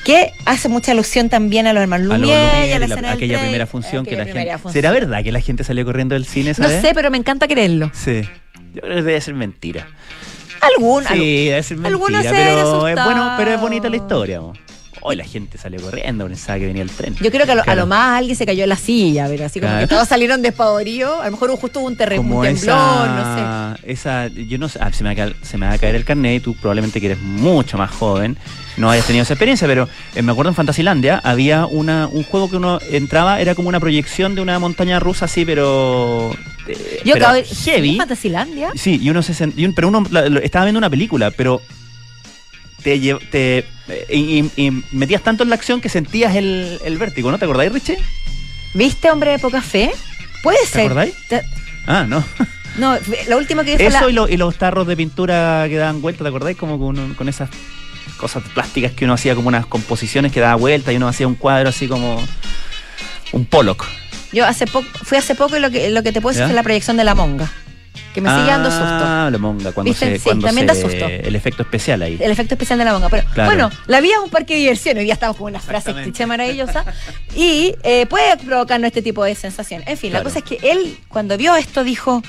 [0.05, 3.67] que hace mucha alusión también a los hermanos Lumière, y a la, escena aquella primera
[3.67, 6.93] función que la gente ¿Será verdad que la gente salió corriendo del cine No sé,
[6.95, 7.91] pero me encanta creerlo.
[7.95, 8.23] Sí.
[8.75, 9.87] Yo creo que debe ser mentira.
[10.61, 11.11] Alguna.
[11.11, 14.41] Sí, debe ser mentira, pero es bueno, pero es bonita la historia.
[15.03, 17.17] Hoy la gente salió corriendo, pensaba que venía el tren.
[17.21, 19.79] Yo creo que a lo, más alguien se cayó en la silla, pero así como
[19.79, 21.21] que todos salieron despavoridos.
[21.21, 23.91] A lo mejor justo hubo un terremoto, un temblor, no sé.
[23.91, 25.95] Esa, yo no sé, ah, se, me va a caer, se me va a caer
[25.97, 28.37] el carnet y tú probablemente que eres mucho más joven
[28.77, 32.49] no hayas tenido esa experiencia, pero eh, me acuerdo en Fantasilandia había una, un juego
[32.49, 36.33] que uno entraba, era como una proyección de una montaña rusa así, pero.
[36.67, 37.47] Eh, yo acabo de.
[37.67, 38.71] ¿En Fantasilandia?
[38.75, 39.33] Sí, y uno se
[39.75, 40.05] pero uno
[40.43, 41.61] estaba viendo una película, pero
[42.83, 42.99] te,
[43.31, 47.39] te eh, y, metías tanto en la acción que sentías el, el vértigo, ¿no?
[47.39, 47.99] ¿Te acordáis, Richie?
[48.75, 49.91] ¿Viste Hombre de Poca Fe?
[50.43, 50.73] Puede ser.
[50.73, 51.15] ¿Te acordáis?
[51.87, 52.25] Ah, no.
[52.79, 52.97] No,
[53.29, 56.57] la última que Eso y, los tarros de pintura que daban vuelta, ¿te acordáis?
[56.57, 57.51] Como con, con esas
[58.17, 61.35] cosas plásticas que uno hacía como unas composiciones que daba vuelta y uno hacía un
[61.35, 62.25] cuadro así como
[63.33, 63.85] un Pollock.
[64.33, 66.55] Yo hace poco, fui hace poco y lo que, lo que te puedo decir es
[66.55, 67.53] la proyección de la monga.
[68.15, 68.85] Que me sigue dando susto.
[68.85, 71.07] Ah, la monga, cuando se, sí, también da susto.
[71.07, 72.19] El efecto especial ahí.
[72.21, 73.09] El efecto especial de la monga.
[73.09, 74.99] Pero bueno, la vida es un parque de diversión.
[74.99, 76.85] Hoy día estamos con unas frases cliché maravillosas.
[77.35, 79.83] y eh, puede provocarnos este tipo de sensación.
[79.87, 82.23] En fin, la cosa es que él, cuando vio esto, dijo: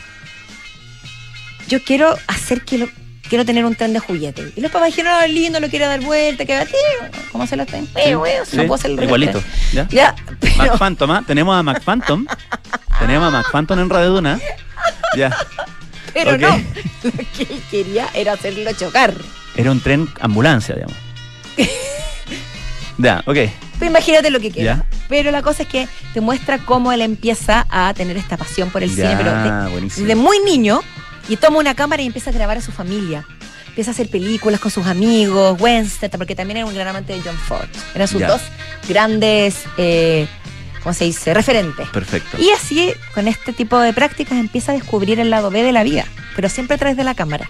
[1.67, 2.89] Yo quiero hacer que lo,
[3.34, 4.54] quiero tener un tren de juguete.
[4.56, 6.67] Y los papás dijeron, no, lindo, lo quiero dar vuelta, que
[7.32, 7.88] ¿cómo se lo ten?
[8.12, 9.41] no puedo hacer el Igualito.
[9.71, 9.88] ¿Ya?
[9.89, 10.15] ya
[10.56, 11.23] Mac Phantom, ¿ah?
[11.26, 12.28] tenemos a Mac Phantom.
[12.99, 14.39] tenemos a Mac Phantom en Radio Duna.
[15.15, 15.36] Ya.
[16.13, 16.58] Pero no,
[17.04, 19.13] lo que él quería era hacerlo chocar.
[19.56, 20.97] Era un tren ambulancia, digamos.
[22.97, 23.38] ya, ok.
[23.78, 24.86] Pues imagínate lo que quiera.
[25.10, 28.84] Pero la cosa es que te muestra cómo él empieza a tener esta pasión por
[28.84, 30.82] el cine, pero de, de muy niño
[31.28, 33.26] y toma una cámara y empieza a grabar a su familia.
[33.67, 37.21] Empieza a hacer películas con sus amigos, Wednesday, porque también era un gran amante de
[37.21, 37.67] John Ford.
[37.95, 38.41] Eran sus dos
[38.88, 40.28] grandes, eh,
[40.84, 41.89] ¿cómo se dice?, referentes.
[41.89, 42.38] Perfecto.
[42.39, 45.84] Y así, con este tipo de prácticas, empieza a descubrir el lado B de la
[45.84, 47.50] vida, pero siempre a través de la cámara.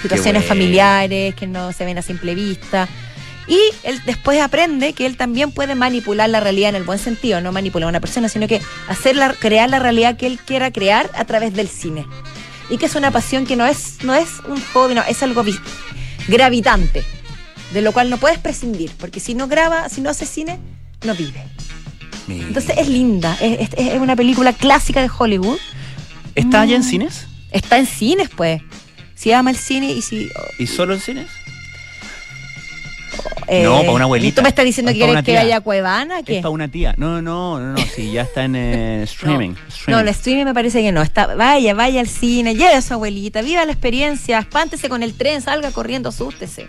[0.00, 2.88] Situaciones familiares que no se ven a simple vista.
[3.48, 7.40] Y él después aprende que él también puede manipular la realidad en el buen sentido,
[7.40, 11.10] no manipular a una persona, sino que hacerla, crear la realidad que él quiera crear
[11.14, 12.06] a través del cine
[12.70, 15.44] y que es una pasión que no es, no es un hobby, no, es algo
[16.28, 17.02] gravitante,
[17.72, 20.58] de lo cual no puedes prescindir, porque si no graba, si no hace cine,
[21.04, 21.42] no vive.
[22.28, 25.58] Entonces es linda, es, una película clásica de Hollywood.
[26.34, 26.84] ¿Está allá en mm.
[26.84, 27.26] cines?
[27.50, 28.62] Está en cines, pues.
[29.14, 30.28] Si ama el cine y si...
[30.58, 31.26] ¿Y solo en cines?
[33.48, 34.28] Eh, no, para una abuelita.
[34.28, 36.22] ¿Y tú me estás diciendo que quieres que vaya a Cuevana?
[36.22, 36.36] ¿qué?
[36.36, 36.94] Es para una tía.
[36.98, 39.54] No, no, no, no, sí, ya está en eh, streaming,
[39.86, 41.00] no, el streaming me parece que no.
[41.02, 45.14] Está, vaya, vaya al cine, lleve a su abuelita, viva la experiencia, espántese con el
[45.14, 46.68] tren, salga corriendo, asústese.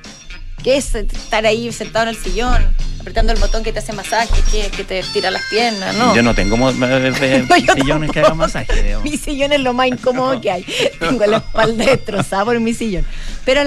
[0.64, 4.42] ¿Qué es estar ahí sentado en el sillón, apretando el botón que te hace masaje,
[4.52, 5.96] que, que te tira las piernas?
[5.96, 6.16] No.
[6.16, 7.14] Yo no tengo eh,
[7.76, 8.98] sillones que hagan masaje.
[9.04, 10.66] Mi sillón es lo más incómodo que hay.
[11.00, 13.06] Tengo la espalda destrozada por mi sillón.
[13.46, 13.62] Pero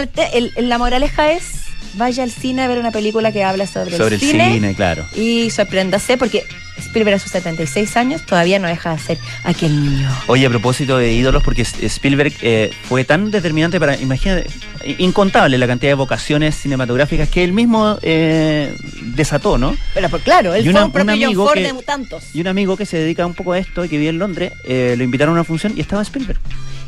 [0.56, 1.62] la moraleja es
[1.94, 5.04] vaya al cine a ver una película que habla sobre, sobre el, cine, claro.
[5.14, 6.44] Y sorpréndase porque
[6.82, 10.10] Spielberg a sus 76 años todavía no deja de ser aquel niño.
[10.26, 14.48] Oye, a propósito de ídolos, porque Spielberg eh, fue tan determinante para, imagínate,
[14.98, 18.76] incontable la cantidad de vocaciones cinematográficas que él mismo eh,
[19.14, 19.76] desató, ¿no?
[19.94, 22.34] Pero pues, claro, él fue un propio Ford de tantos.
[22.34, 24.52] Y un amigo que se dedica un poco a esto y que vive en Londres,
[24.64, 26.40] eh, lo invitaron a una función y estaba Spielberg.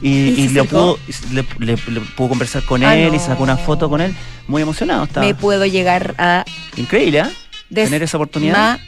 [0.02, 0.98] Y, le, pudo,
[1.30, 4.14] le, pudo conversar con ah, él y sacó una foto con él.
[4.48, 5.24] Muy emocionado estaba.
[5.24, 6.44] Me puedo llegar a...
[6.76, 7.24] Increíble, ¿eh?
[7.72, 8.78] Tener esa oportunidad.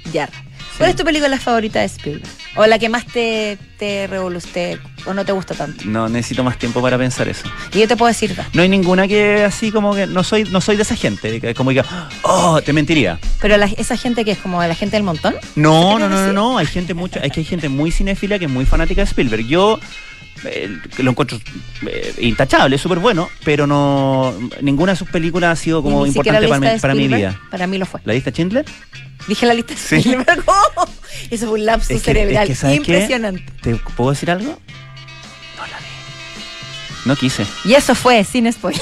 [0.78, 2.30] ¿Cuál es tu película favorita de Spielberg?
[2.56, 5.84] ¿O la que más te, te o no te gusta tanto?
[5.86, 7.48] No, necesito más tiempo para pensar eso.
[7.72, 10.60] Y yo te puedo decir No hay ninguna que así como que no soy no
[10.60, 11.82] soy de esa gente, como que
[12.22, 13.18] oh, te mentiría.
[13.40, 15.34] Pero esa gente que es como la gente del montón?
[15.54, 18.44] No, no, no, no, no, hay gente mucho, es que hay gente muy cinéfila que
[18.44, 19.46] es muy fanática de Spielberg.
[19.46, 19.80] Yo
[20.46, 21.38] eh, lo encuentro
[21.86, 26.60] eh, intachable, súper bueno, pero no ninguna de sus películas ha sido como importante para,
[26.74, 27.40] mi, para mi vida.
[27.50, 28.00] Para mí lo fue.
[28.04, 28.64] ¿La lista Schindler?
[29.28, 29.96] Dije la lista de Sí.
[29.96, 30.44] Spielberg.
[31.30, 32.92] Eso fue un Es que- cerebral es que, ¿sabes qué?
[32.92, 33.44] impresionante.
[33.62, 34.58] ¿Te puedo decir algo?
[37.06, 37.12] No.
[37.14, 37.46] No quise.
[37.64, 38.80] Y eso fue, sin spoiler.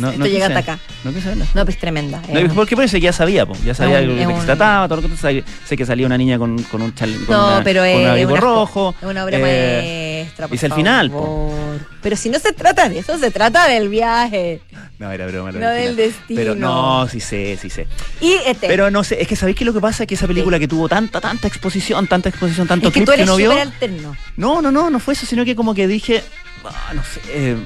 [0.00, 0.58] No, Esto no llega quise.
[0.58, 0.78] hasta acá.
[1.04, 1.46] No quise verla.
[1.54, 2.20] No, pues tremenda.
[2.28, 5.00] No, porque por eso ya sabía, po, ya sabía un- de qué se trataba, todo
[5.00, 7.64] lo que sé, sé que salía una niña con, con un chal, con No, una-
[7.64, 8.94] pero con un abrigo rojo.
[9.00, 10.48] es una obra eh, maestra.
[10.48, 11.54] por el final, po.
[12.02, 14.60] Pero si no se trata de eso, se trata del viaje.
[14.98, 15.52] No, era broma.
[15.52, 16.38] No del destino.
[16.40, 17.86] Pero no, sí sé, sí sé.
[18.20, 18.66] Y este.
[18.66, 20.04] Pero no sé, es que ¿sabéis qué es lo que pasa?
[20.06, 23.12] Que esa película que tuvo tanta, tanta exposición, tanta exposición, tanto es que clip tú
[23.12, 23.52] eres uno vio.
[23.52, 24.16] alterno.
[24.36, 26.22] No, no, no, no fue eso, sino que como que dije,
[26.68, 27.56] ah, no sé, eh,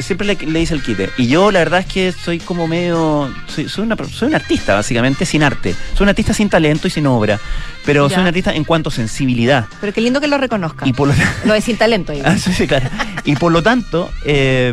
[0.00, 1.10] siempre le, le hice el quite.
[1.16, 4.74] Y yo la verdad es que soy como medio, soy, soy, una, soy un artista
[4.74, 5.74] básicamente, sin arte.
[5.94, 7.38] Soy un artista sin talento y sin obra.
[7.84, 8.14] Pero Ya.
[8.16, 9.66] soy un artista en cuanto a sensibilidad.
[9.80, 10.86] Pero qué lindo que lo reconozca.
[10.86, 12.12] Y por lo Lo de sin talento.
[12.24, 12.88] Ah, sí, sí, claro.
[13.24, 14.72] Y por lo tanto, eh,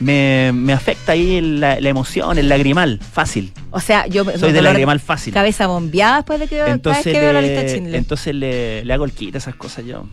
[0.00, 3.52] me, me afecta ahí la, la emoción, el lagrimal, fácil.
[3.70, 5.32] O sea, yo Soy de lagrimal fácil.
[5.34, 8.92] cabeza bombeada después de que Entonces, que veo la le- lista de entonces le, le
[8.92, 10.06] hago el kit a esas cosas yo.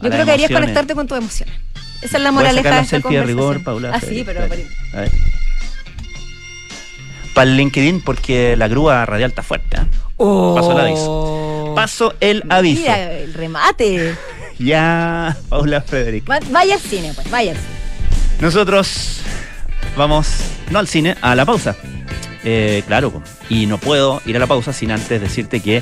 [0.00, 1.54] Yo creo que deberías conectarte con tus emociones.
[2.02, 3.38] Esa es la moraleja de la esta selfie de conversación.
[3.54, 3.90] rigor, Paula.
[3.94, 4.42] Ah, sí, pero...
[4.42, 5.10] A ver.
[7.34, 9.76] Para el LinkedIn, porque la grúa radial está fuerte.
[9.76, 9.84] ¿eh?
[10.18, 11.72] Paso el aviso.
[11.76, 12.80] Paso el aviso.
[12.80, 12.82] Oh.
[12.84, 14.14] Mira, el remate.
[14.60, 16.28] Ya, Paula Frederick.
[16.28, 17.68] Va- Vaya al cine, pues, vaya al cine.
[18.40, 19.20] Nosotros
[19.96, 20.28] vamos,
[20.70, 21.76] no al cine, a la pausa.
[22.42, 25.80] Eh, claro, y no puedo ir a la pausa sin antes decirte que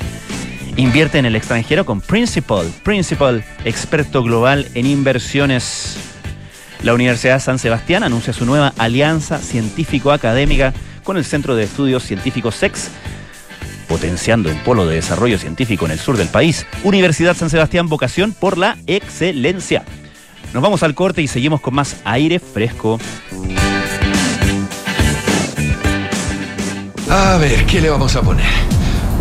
[0.77, 2.71] invierte en el extranjero con Principal.
[2.83, 5.97] Principal, experto global en inversiones.
[6.83, 12.55] La Universidad San Sebastián anuncia su nueva alianza científico-académica con el Centro de Estudios Científicos
[12.55, 12.89] SEX,
[13.87, 16.65] potenciando un polo de desarrollo científico en el sur del país.
[16.83, 19.83] Universidad San Sebastián, vocación por la excelencia.
[20.53, 22.99] Nos vamos al corte y seguimos con más aire fresco.
[27.09, 28.66] A ver, ¿qué le vamos a poner?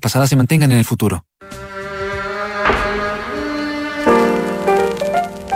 [0.00, 1.24] pasadas se mantengan en el futuro.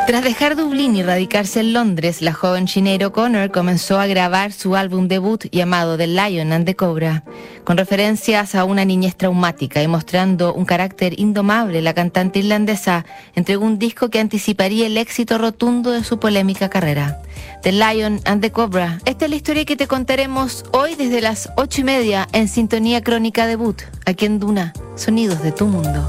[0.07, 4.77] Tras dejar Dublín y radicarse en Londres, la joven Sinead O'Connor comenzó a grabar su
[4.77, 7.25] álbum debut llamado The Lion and the Cobra.
[7.65, 13.05] Con referencias a una niñez traumática y mostrando un carácter indomable, la cantante irlandesa
[13.35, 17.21] entregó un disco que anticiparía el éxito rotundo de su polémica carrera.
[17.65, 19.01] The Lion and the Cobra.
[19.07, 23.03] Esta es la historia que te contaremos hoy desde las ocho y media en Sintonía
[23.03, 26.09] Crónica Debut, aquí en Duna, Sonidos de tu Mundo.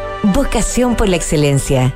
[0.23, 1.95] Vocación por la excelencia.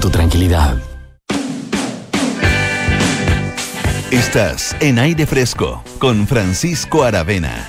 [0.00, 0.76] tu tranquilidad.
[4.10, 7.68] Estás en aire fresco con Francisco Aravena.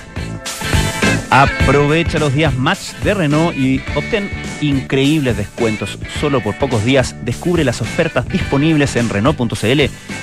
[1.30, 5.98] Aprovecha los días match de Renault y obtén increíbles descuentos.
[6.20, 9.80] Solo por pocos días descubre las ofertas disponibles en Renault.cl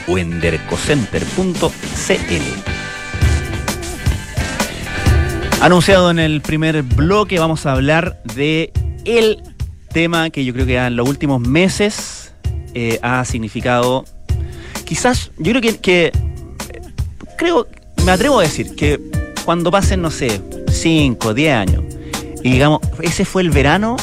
[0.07, 1.71] o en dercocenter.cl.
[5.61, 8.71] Anunciado en el primer bloque, vamos a hablar de
[9.05, 9.43] el
[9.91, 12.33] tema que yo creo que en los últimos meses
[12.73, 14.05] eh, ha significado,
[14.85, 16.11] quizás, yo creo que, que,
[17.37, 17.67] creo,
[18.05, 18.99] me atrevo a decir que
[19.45, 21.83] cuando pasen, no sé, 5, 10 años,
[22.43, 23.97] y digamos, ese fue el verano,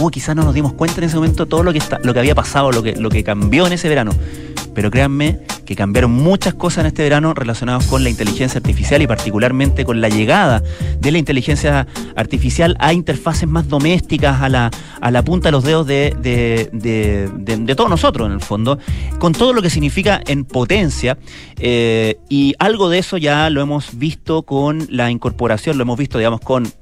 [0.00, 2.18] uh, quizás no nos dimos cuenta en ese momento todo lo que, está, lo que
[2.18, 4.12] había pasado, lo que, lo que cambió en ese verano.
[4.74, 9.06] Pero créanme que cambiaron muchas cosas en este verano relacionadas con la inteligencia artificial y
[9.06, 10.62] particularmente con la llegada
[11.00, 15.64] de la inteligencia artificial a interfaces más domésticas, a la, a la punta de los
[15.64, 18.78] dedos de, de, todos nosotros en el fondo,
[19.18, 21.18] con todo lo que significa en potencia.
[21.58, 26.16] Eh, y algo de eso ya lo hemos visto con la incorporación, lo hemos visto,
[26.16, 26.72] digamos, con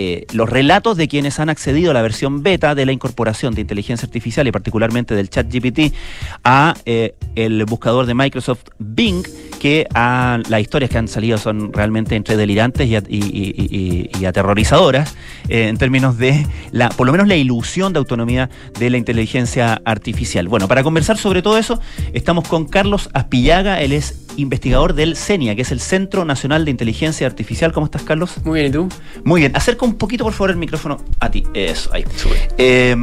[0.00, 3.62] eh, los relatos de quienes han accedido a la versión beta de la incorporación de
[3.62, 5.92] inteligencia artificial y particularmente del chat GPT
[6.44, 9.26] a eh, el buscador de Microsoft Bing,
[9.58, 15.16] que a, las historias que han salido son realmente entre delirantes y, aterrorizadoras
[15.48, 19.82] eh, en términos de la, por lo menos la ilusión de autonomía de la inteligencia
[19.84, 20.46] artificial.
[20.46, 21.80] Bueno, para conversar sobre todo eso,
[22.12, 26.70] estamos con Carlos Aspillaga, él es investigador del CENIA, que es el Centro Nacional de
[26.70, 27.72] Inteligencia Artificial.
[27.72, 28.36] ¿Cómo estás, Carlos?
[28.44, 28.88] Muy bien, ¿y tú?
[29.24, 29.56] Muy bien.
[29.56, 31.44] Acerca un poquito, por favor, el micrófono a ti.
[31.54, 32.04] Eso, ahí.
[32.56, 32.94] Eh,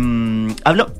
[0.64, 0.94] hablo,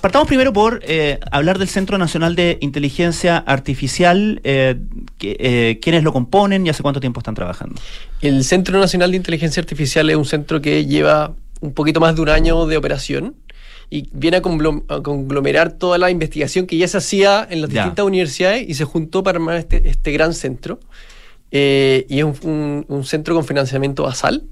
[0.00, 4.40] partamos primero por eh, hablar del Centro Nacional de Inteligencia Artificial.
[4.44, 4.76] Eh,
[5.16, 7.80] que, ¿Quiénes lo componen y hace cuánto tiempo están trabajando?
[8.20, 12.22] El Centro Nacional de Inteligencia Artificial es un centro que lleva un poquito más de
[12.22, 13.34] un año de operación
[13.90, 18.68] y viene a, conglomerar toda la investigación que ya se hacía en las distintas universidades
[18.68, 20.78] y se juntó para armar este, este gran centro.
[21.50, 24.44] Eh, y es un, centro con financiamiento basal.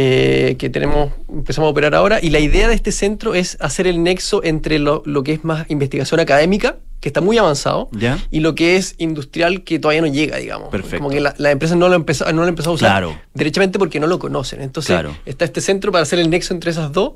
[0.00, 3.88] Eh, que tenemos, empezamos a operar ahora, y la idea de este centro es hacer
[3.88, 7.90] el nexo entre lo, que es más investigación académica, que está muy avanzado,
[8.30, 10.68] y lo que es industrial, que todavía no llega, digamos.
[10.68, 10.98] Perfecto.
[10.98, 13.20] Como que la, la empresa no lo, empezó, no lo empezó a usar claro.
[13.34, 14.62] derechamente porque no lo conocen.
[14.62, 14.96] Entonces,
[15.26, 17.14] está este centro para hacer el nexo entre esas dos.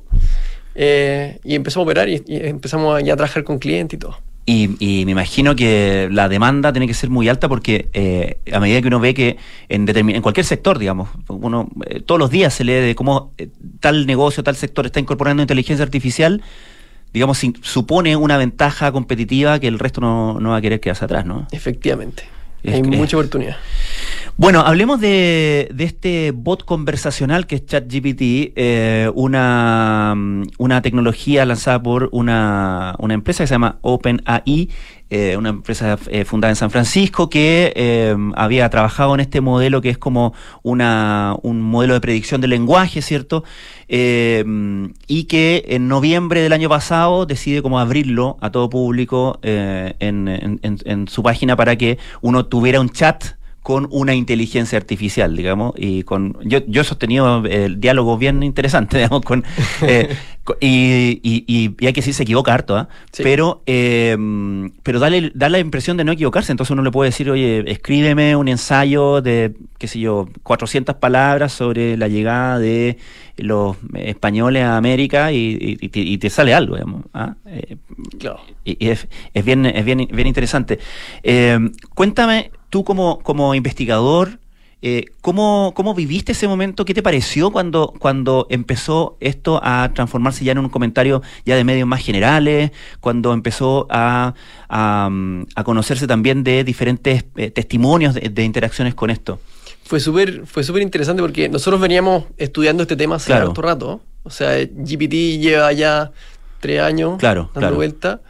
[0.75, 4.19] Eh, y empezamos a operar y, empezamos a, ya a trabajar con clientes y todo.
[4.45, 8.81] Y, me imagino que la demanda tiene que ser muy alta porque eh, a medida
[8.81, 9.37] que uno ve que
[9.69, 13.33] en, en cualquier sector, digamos, uno eh, todos los días se lee de cómo
[13.79, 16.43] tal negocio, tal sector está incorporando inteligencia artificial,
[17.13, 21.25] digamos, supone una ventaja competitiva que el resto no, no va a querer quedarse atrás,
[21.25, 21.47] ¿no?
[21.53, 22.25] Efectivamente.
[22.65, 23.57] Hay mucha oportunidad.
[24.39, 30.17] Bueno, hablemos de, este bot conversacional que es ChatGPT, eh, una,
[30.59, 34.71] una tecnología lanzada por una, una empresa que se llama OpenAI,
[35.11, 39.83] eh, una empresa eh, fundada en San Francisco que eh, había trabajado en este modelo
[39.83, 43.45] que es como una, un modelo de predicción del lenguaje, ¿cierto?
[43.89, 51.09] y que en noviembre del año pasado decide como abrirlo a todo público en, en
[51.09, 56.37] su página para que uno tuviera un chat con una inteligencia artificial, digamos, y con
[56.43, 59.45] yo, yo he sostenido el diálogo bien interesante, digamos, con,
[59.83, 60.17] eh,
[60.61, 62.89] y, y, y, hay que decir, se equivoca harto, ¿ah?
[63.19, 64.17] pero eh,
[64.83, 68.35] pero dale, da la impresión de no equivocarse, entonces uno le puede decir, oye, escríbeme
[68.35, 72.99] un ensayo de, qué sé yo, 400 palabras sobre la llegada de
[73.37, 75.77] los españoles a América y,
[76.19, 77.05] te sale algo, digamos.
[77.15, 77.37] ¿ah?
[77.47, 77.77] Eh,
[78.19, 78.41] claro.
[78.65, 80.81] Y, es, es, bien, es bien, bien interesante.
[81.95, 84.39] cuéntame tú como, como investigador,
[84.81, 86.87] eh, ¿cómo, ¿cómo, viviste ese momento?
[86.87, 91.65] ¿Qué te pareció cuando, cuando empezó esto a transformarse ya en un comentario ya de
[91.65, 92.73] medios más generales?
[93.01, 94.33] Cuando empezó a,
[94.71, 99.39] a, conocerse también de diferentes eh, testimonios de, interacciones con esto.
[99.85, 103.53] Fue súper fue súper interesante porque nosotros veníamos estudiando este tema hace claro.
[103.53, 104.01] rato.
[104.23, 106.11] O sea, GPT lleva ya
[106.61, 108.23] tres años claro, dando vuelta.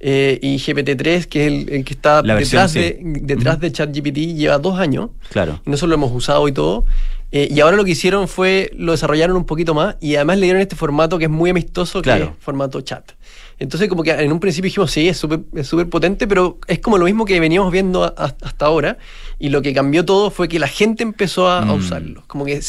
[0.00, 4.78] Eh, y GPT-3, que es el, que está detrás, de, detrás de ChatGPT, lleva dos
[4.78, 5.10] años.
[5.30, 5.60] Claro.
[5.66, 6.84] Y nosotros lo hemos usado y todo.
[7.30, 10.46] Eh, y ahora lo que hicieron fue, lo desarrollaron un poquito más y además le
[10.46, 13.12] dieron este formato que es muy amistoso, que es formato chat.
[13.60, 16.96] Entonces como que en un principio dijimos, sí, es súper es potente, pero es como
[16.96, 18.98] lo mismo que veníamos viendo hasta ahora.
[19.40, 21.70] Y lo que cambió todo fue que la gente empezó a, mm.
[21.72, 22.24] usarlo.
[22.28, 22.60] Como que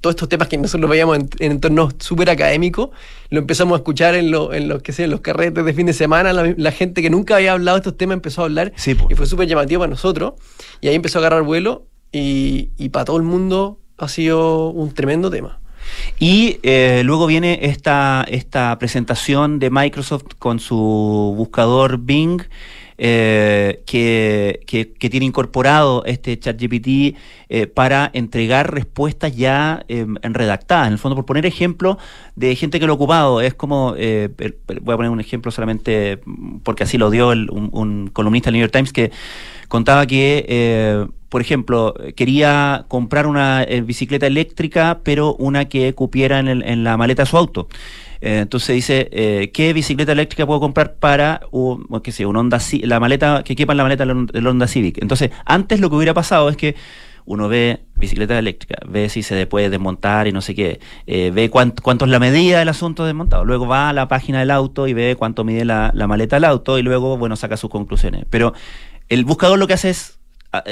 [0.00, 2.90] todos estos temas que nosotros veíamos en, entornos súper académicos,
[3.30, 5.86] lo empezamos a escuchar en, lo, en los que sé, en los carretes de fin
[5.86, 6.32] de semana.
[6.32, 8.72] La, gente que nunca había hablado de estos temas empezó a hablar.
[8.86, 10.34] y fue súper llamativo para nosotros.
[10.80, 11.86] Y ahí empezó a agarrar vuelo
[12.16, 15.58] y, para todo el mundo ha sido un tremendo tema.
[16.18, 22.42] Y eh, luego viene esta, esta presentación de Microsoft con su buscador Bing.
[22.98, 27.14] Eh, que, que, tiene incorporado este ChatGPT
[27.50, 30.86] eh, para entregar respuestas ya en redactadas.
[30.86, 31.98] En el fondo, por poner ejemplo
[32.36, 36.20] de gente que lo ha ocupado, es como, voy a poner un ejemplo solamente
[36.62, 39.10] porque así lo dio un, un columnista del New York Times que
[39.68, 46.48] contaba que por ejemplo, quería comprar una eh, bicicleta eléctrica, pero una que cupiera en,
[46.48, 47.68] en la maleta de su auto.
[48.20, 52.58] Eh, entonces dice, eh, ¿qué bicicleta eléctrica puedo comprar para un, qué sé, un Honda,
[52.82, 54.98] la maleta, que quepa en la maleta del Honda Civic?
[55.02, 56.74] Entonces, antes lo que hubiera pasado es que
[57.24, 61.50] uno ve bicicleta eléctrica, ve si se puede desmontar y no sé qué, eh, ve
[61.50, 64.92] cuánto, es la medida del asunto desmontado, luego va a la página del auto y
[64.92, 68.24] ve cuánto mide la, la maleta del auto y luego, bueno, saca sus conclusiones.
[68.30, 68.54] Pero
[69.08, 70.15] el buscador lo que hace es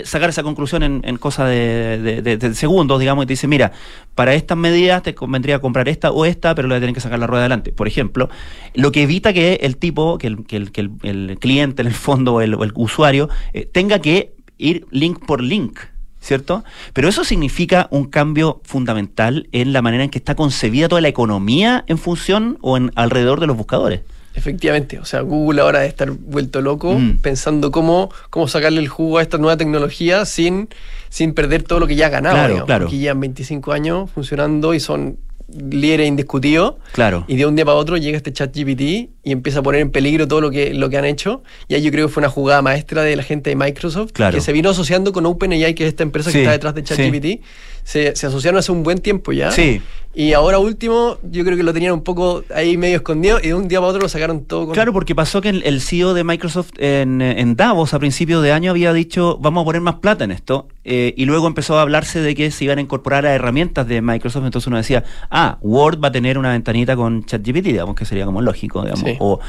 [0.04, 3.72] sacar esa conclusión en, en cosa de, segundos, digamos, y te dice, mira,
[4.14, 7.26] para estas medidas te convendría comprar esta o esta, pero le tienen que sacar la
[7.26, 7.72] rueda adelante.
[7.72, 8.28] Por ejemplo,
[8.74, 10.70] lo que evita que el tipo, que el, que el,
[11.02, 15.78] el, cliente en el fondo o el, usuario, eh, tenga que ir link por link.
[16.20, 16.64] ¿Cierto?
[16.94, 21.08] Pero eso significa un cambio fundamental en la manera en que está concebida toda la
[21.08, 24.00] economía en función o en alrededor de los buscadores.
[24.34, 27.18] Efectivamente, o sea, Google ahora debe estar vuelto loco mm.
[27.18, 30.68] pensando cómo, cómo sacarle el jugo a esta nueva tecnología sin,
[31.08, 32.36] sin perder todo lo que ya ha ganado.
[32.36, 32.84] Claro, claro.
[32.86, 35.18] Porque llevan 25 años funcionando y son
[35.48, 36.74] líderes indiscutidos.
[36.92, 37.24] Claro.
[37.28, 38.80] Y de un día para otro llega este chat GPT
[39.22, 41.42] y empieza a poner en peligro todo lo que, lo que han hecho.
[41.68, 44.40] Y ahí yo creo que fue una jugada maestra de la gente de Microsoft, que
[44.40, 47.44] se vino asociando con OpenAI, que es esta empresa que está detrás de ChatGPT.
[47.84, 49.50] Se, se asociaron hace un buen tiempo ya.
[49.50, 49.80] Sí.
[50.16, 53.54] Y ahora último, yo creo que lo tenían un poco ahí medio escondido y de
[53.54, 54.70] un día para otro lo sacaron todo.
[54.70, 58.92] Claro, porque pasó que el CEO de Microsoft en, Davos a principios de año había
[58.92, 60.68] dicho, vamos a poner más plata en esto.
[60.84, 64.02] Eh, y luego empezó a hablarse de que se iban a incorporar a herramientas de
[64.02, 64.44] Microsoft.
[64.44, 68.24] Entonces uno decía, ah, Word va a tener una ventanita con ChatGPT, digamos, que sería
[68.24, 69.16] como lógico, digamos.
[69.18, 69.40] O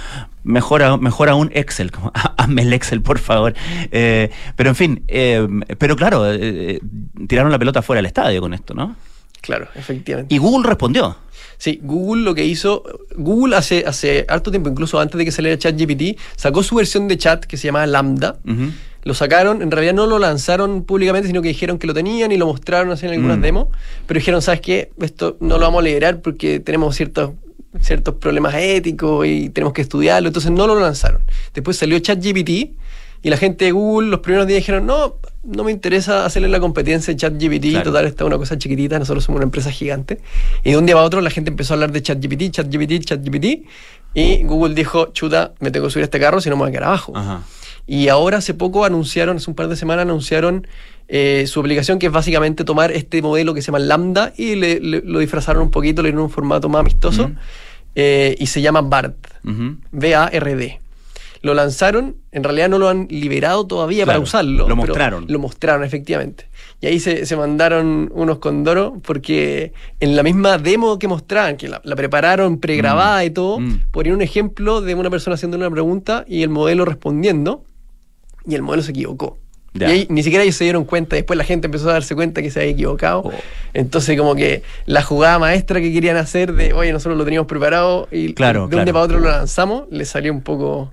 [0.44, 3.54] mejor, mejor aún Excel, como, hazme el Excel, por favor.
[3.92, 6.26] Eh, pero en fin, eh, pero claro,
[7.28, 8.96] tiraron la pelota fuera del estadio con esto, ¿no?
[9.42, 10.34] Claro, efectivamente.
[10.34, 11.18] Y Google respondió.
[11.58, 12.84] Sí, Google lo que hizo,
[13.16, 17.18] Google hace, hace harto tiempo, incluso antes de que saliera ChatGPT, sacó su versión de
[17.18, 18.38] chat que se llama Lambda.
[19.04, 22.38] Lo sacaron, en realidad no lo lanzaron públicamente, sino que dijeron que lo tenían y
[22.38, 23.42] lo mostraron así en algunas mm.
[23.42, 23.68] demos,
[24.08, 24.92] pero dijeron, ¿sabes qué?
[25.00, 27.32] Esto no lo vamos a liberar porque tenemos ciertos
[27.82, 31.22] ciertos problemas éticos y tenemos que estudiarlo, entonces no lo lanzaron.
[31.54, 32.74] Después salió ChatGPT
[33.26, 36.60] y la gente de Google los primeros días dijeron, no, no me interesa hacerle la
[36.60, 40.22] competencia de ChatGPT, total, está una cosa chiquitita, nosotros somos una empresa gigante.
[40.64, 43.66] Y de un día para otro la gente empezó a hablar de ChatGPT, ChatGPT, ChatGPT,
[44.14, 46.70] y Google dijo, chuta, me tengo que subir a este carro si no me voy
[46.70, 47.14] a quedar abajo.
[47.88, 50.68] Y ahora hace poco anunciaron, hace un par de semanas anunciaron
[51.08, 55.18] eh, su aplicación que es básicamente tomar este modelo que se llama Lambda y lo
[55.18, 57.32] disfrazaron un poquito, le dieron un formato más amistoso
[57.96, 59.16] eh, y se llama BARD,
[59.92, 60.85] B-A-R-D
[61.46, 64.68] lo lanzaron, en realidad no lo han liberado todavía para usarlo.
[64.68, 65.26] Lo mostraron.
[65.30, 66.48] Lo mostraron, efectivamente.
[66.82, 71.80] Y ahí se, mandaron unos condoros porque en la misma demo que mostraban, que la,
[71.82, 73.26] prepararon pregrabada mm.
[73.26, 73.80] y todo, mm.
[73.92, 77.64] ponían un ejemplo de una persona haciendo una pregunta y el modelo respondiendo,
[78.48, 79.38] y el modelo se equivocó.
[79.76, 82.42] Y ahí ni siquiera ellos se dieron cuenta, después la gente empezó a darse cuenta
[82.42, 83.20] que se había equivocado.
[83.20, 83.34] Oh.
[83.76, 88.08] Entonces, como que la jugada maestra que querían hacer de, oye, nosotros lo teníamos preparado
[88.12, 90.92] y de un día para otro lo lanzamos, le salió un poco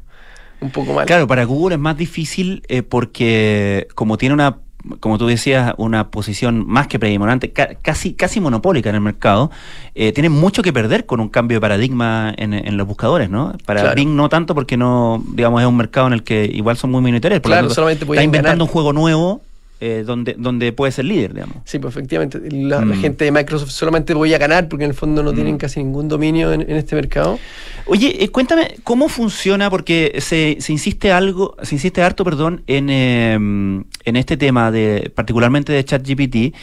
[0.63, 1.07] un poco mal.
[1.07, 4.59] Claro, para Google es más difícil eh, porque como tiene una
[5.01, 9.51] como tú decías, una posición más que predominante, casi, casi monopólica en el mercado,
[9.95, 13.55] eh, tiene mucho que perder con un cambio de paradigma en, los buscadores, ¿no?
[13.65, 16.91] Para Bing no tanto porque no, digamos, es un mercado en el que igual son
[16.91, 17.41] muy minoritarios.
[17.41, 19.43] claro, solamente está inventando un juego nuevo
[19.85, 21.57] eh, donde, donde puede ser líder, digamos.
[21.65, 22.41] Sí, pues efectivamente.
[22.53, 23.01] La, mm.
[23.01, 25.59] gente de Microsoft solamente voy a ganar porque en el fondo no tienen mm.
[25.59, 27.41] casi ningún dominio en, este mercado.
[27.87, 29.71] Oye, eh, cuéntame, ¿cómo funciona?
[29.71, 35.11] Porque se, se insiste algo, se insiste harto, perdón, en, em, en este tema de,
[35.13, 36.55] particularmente de ChatGPT,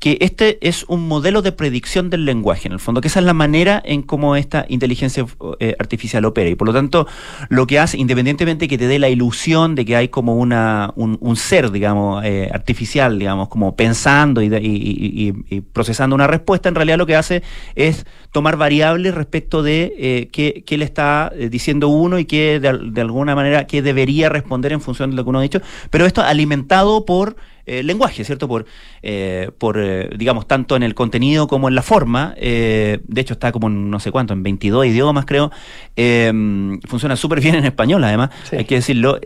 [0.00, 3.26] que este es un modelo de predicción del lenguaje, en el fondo, que esa es
[3.26, 5.24] la manera en cómo esta inteligencia
[5.60, 6.50] eh, artificial opera.
[6.50, 7.06] Y por lo tanto,
[7.48, 11.36] lo que hace, independientemente que te dé la ilusión de que hay como una, un,
[11.36, 15.32] ser, digamos, eh, artificial, digamos, como pensando y,
[15.72, 17.42] procesando una respuesta, en realidad lo que hace
[17.74, 23.00] es tomar variables respecto de eh, qué, le está diciendo uno y qué de, de
[23.00, 26.22] alguna manera qué debería responder en función de lo que uno ha dicho, pero esto
[26.22, 27.36] alimentado por
[27.66, 28.46] eh, lenguaje, ¿cierto?
[28.46, 28.64] Por,
[29.02, 32.34] eh, por eh, digamos, tanto en el contenido como en la forma.
[32.36, 35.50] de hecho, está como en no sé cuánto, en 22 idiomas, creo.
[36.86, 39.18] funciona súper bien en español, además, hay que decirlo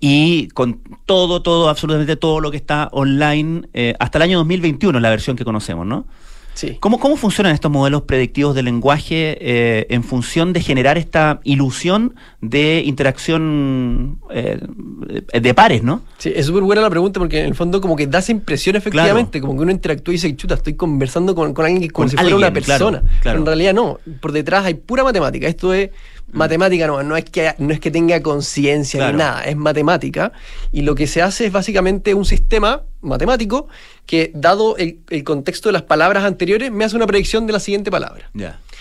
[0.00, 3.68] y con todo, todo, absolutamente todo lo que está online
[3.98, 6.06] hasta el año 2021, la versión que conocemos, ¿no?
[6.80, 12.14] ¿Cómo, ¿Cómo funcionan estos modelos predictivos de lenguaje eh, en función de generar esta ilusión
[12.40, 14.60] de interacción eh,
[15.40, 16.02] de pares, no?
[16.18, 18.76] Sí, es súper buena la pregunta porque en el fondo como que da esa impresión
[18.76, 22.16] efectivamente, como que uno interactúa y dice, chuta, estoy conversando con, alguien que como si
[22.16, 23.02] fuera una persona.
[23.22, 25.48] Pero en realidad no, por detrás hay pura matemática.
[25.48, 25.90] Esto es
[26.32, 30.32] Matemática no, no es que, no es que tenga conciencia ni nada, es matemática.
[30.72, 33.68] Y lo que se hace es básicamente un sistema matemático
[34.06, 37.90] que, dado el, contexto de las palabras anteriores, me hace una predicción de la siguiente
[37.90, 38.30] palabra.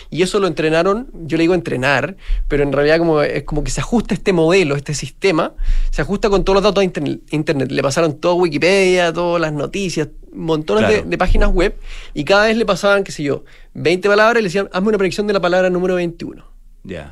[0.09, 2.17] Y eso lo entrenaron, yo le digo entrenar,
[2.47, 5.53] pero en realidad como, es como que se ajusta este modelo, este sistema,
[5.89, 7.71] se ajusta con todos los datos de internet.
[7.71, 11.75] Le pasaron todo Wikipedia, todas las noticias, montones de, páginas web,
[12.13, 13.43] y cada vez le pasaban, qué sé yo,
[13.73, 16.50] 20 palabras y le decían, hazme una predicción de la palabra número 21.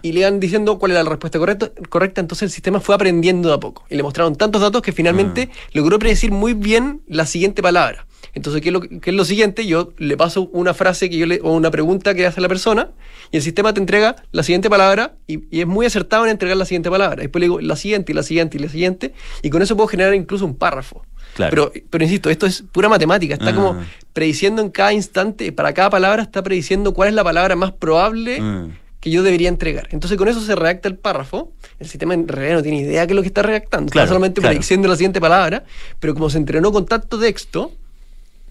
[0.01, 3.49] Y le iban diciendo cuál era la respuesta correcta, correcta, entonces el sistema fue aprendiendo
[3.49, 3.86] de a poco.
[3.89, 5.55] Y le mostraron tantos datos que finalmente ah.
[5.74, 8.05] logró predecir muy bien la siguiente palabra.
[8.34, 9.65] Entonces, ¿qué es, lo, es lo siguiente?
[9.65, 12.89] Yo le paso una frase que yo le, o una pregunta que hace la persona
[13.32, 16.65] y el sistema te entrega la siguiente palabra y, es muy acertado en entregar la
[16.65, 17.22] siguiente palabra.
[17.22, 19.88] Después le digo la siguiente y la siguiente y la siguiente y con eso puedo
[19.88, 21.03] generar incluso un párrafo.
[21.38, 23.36] Pero, pero insisto, esto es pura matemática.
[23.36, 23.84] Está como ah.
[24.13, 28.39] prediciendo en cada instante, para cada palabra está prediciendo cuál es la palabra más probable.
[28.41, 28.67] Ah
[28.99, 29.87] que yo debería entregar.
[29.91, 31.51] Entonces con eso se redacta el párrafo.
[31.79, 33.87] El sistema en realidad no tiene idea de qué es lo que está redactando.
[33.87, 35.63] está solamente prediciendo la siguiente palabra,
[35.99, 37.71] pero como se entrenó con tanto texto,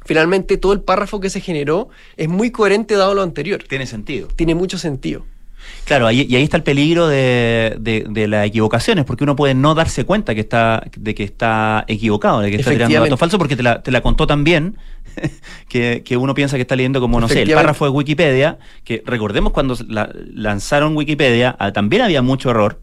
[0.05, 3.62] finalmente todo el párrafo que se generó es muy coherente dado lo anterior.
[3.68, 4.28] Tiene sentido.
[4.28, 5.24] Tiene mucho sentido.
[5.84, 10.05] Claro, y ahí está el peligro de, de, las equivocaciones, porque uno puede no darse
[10.05, 13.62] cuenta que está, de que está equivocado, de que está tirando datos falsos, porque te
[13.62, 14.76] la, te la contó tan bien
[15.69, 19.53] que, uno piensa que está leyendo como, no sé, el párrafo de Wikipedia, que recordemos
[19.53, 22.81] cuando lanzaron Wikipedia, ah, también había mucho error,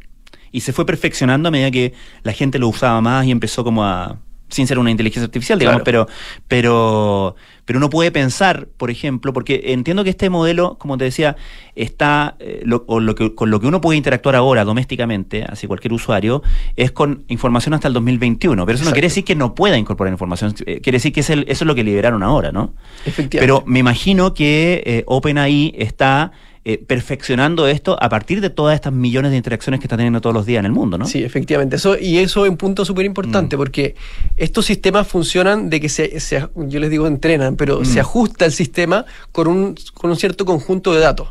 [0.51, 3.83] y se fue perfeccionando a medida que la gente lo usaba más y empezó como
[3.83, 4.19] a
[4.49, 6.07] sin ser una inteligencia artificial, digamos, pero,
[6.47, 7.35] pero,
[7.65, 11.35] pero uno puede pensar, por ejemplo, porque entiendo que este modelo, como te decía,
[11.75, 15.93] está, eh, o lo que, con lo que uno puede interactuar ahora domésticamente, así cualquier
[15.93, 16.43] usuario,
[16.75, 18.65] es con información hasta el 2021.
[18.65, 21.29] Pero eso no quiere decir que no pueda incorporar información, eh, quiere decir que es
[21.29, 22.73] eso es lo que liberaron ahora, ¿no?
[23.05, 23.39] Efectivamente.
[23.39, 26.31] Pero me imagino que eh, OpenAI está
[26.67, 30.33] eh, perfeccionando esto a partir de todas estas millones de interacciones que está teniendo todos
[30.33, 31.05] los días en el mundo, ¿no?
[31.05, 31.75] Sí, efectivamente.
[31.75, 33.59] Eso, y eso es un punto súper importante, mm.
[33.59, 33.95] porque
[34.35, 36.19] estos sistemas funcionan de que se,
[36.55, 37.85] yo les digo entrenan, pero mm.
[37.85, 41.29] se ajusta el sistema con un, con un cierto conjunto de datos.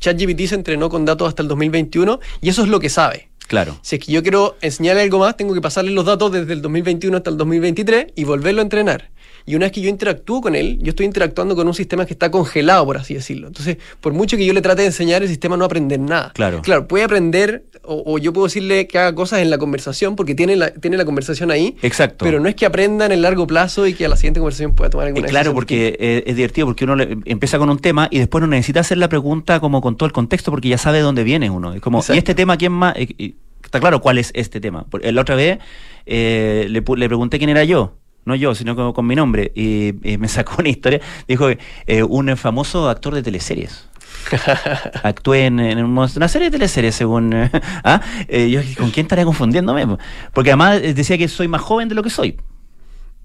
[0.00, 3.28] ChatGPT se entrenó con datos hasta el 2021 y eso es lo que sabe.
[3.46, 3.78] Claro.
[3.82, 6.62] Si es que yo quiero enseñarle algo más, tengo que pasarle los datos desde el
[6.62, 9.10] 2021 hasta el 2023 y volverlo a entrenar.
[9.48, 12.14] Y una vez que yo interactúo con él, yo estoy interactuando con un sistema que
[12.14, 13.46] está congelado, por así decirlo.
[13.46, 16.32] Entonces, por mucho que yo le trate de enseñar, el sistema no aprende nada.
[16.34, 16.62] Claro.
[16.62, 20.56] Claro, puede aprender, o, yo puedo decirle que haga cosas en la conversación, porque tiene
[20.56, 21.76] la, tiene la conversación ahí.
[21.82, 22.24] Exacto.
[22.24, 24.74] Pero no es que aprenda en el largo plazo y que a la siguiente conversación
[24.74, 28.42] pueda tomar alguna Claro, porque es, divertido, porque uno empieza con un tema y después
[28.42, 31.22] no necesita hacer la pregunta como con todo el contexto, porque ya sabe de dónde
[31.22, 31.72] viene uno.
[31.72, 32.96] Es como, ¿y este tema quién más?
[32.96, 34.86] está claro cuál es este tema.
[35.02, 35.58] La otra vez
[36.04, 37.94] eh, le, le pregunté quién era yo
[38.26, 41.48] no yo, sino con, mi nombre, y, me sacó una historia, dijo
[41.86, 43.88] eh, un famoso actor de teleseries.
[45.04, 47.32] Actué en, una serie de teleseries, según.
[47.84, 48.00] ¿ah?
[48.26, 49.96] Eh, yo, ¿con quién estaría confundiéndome?
[50.32, 52.36] Porque además eh, decía que soy más joven de lo que soy.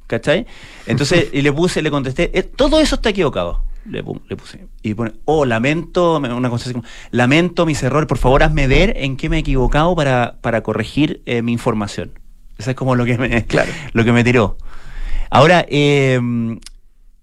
[0.05, 0.45] ¿Cachai?
[0.85, 3.63] Entonces, y le puse, le contesté, todo eso está equivocado.
[3.85, 4.67] Le, puse.
[4.83, 8.93] Y pone, oh, lamento, una cosa así como, lamento mis errores, por favor hazme ver
[8.97, 12.11] en qué me he equivocado para, para corregir mi información.
[12.59, 13.71] Eso es como lo que me, claro.
[13.93, 14.55] lo que me tiró.
[15.31, 16.59] Ahora, em,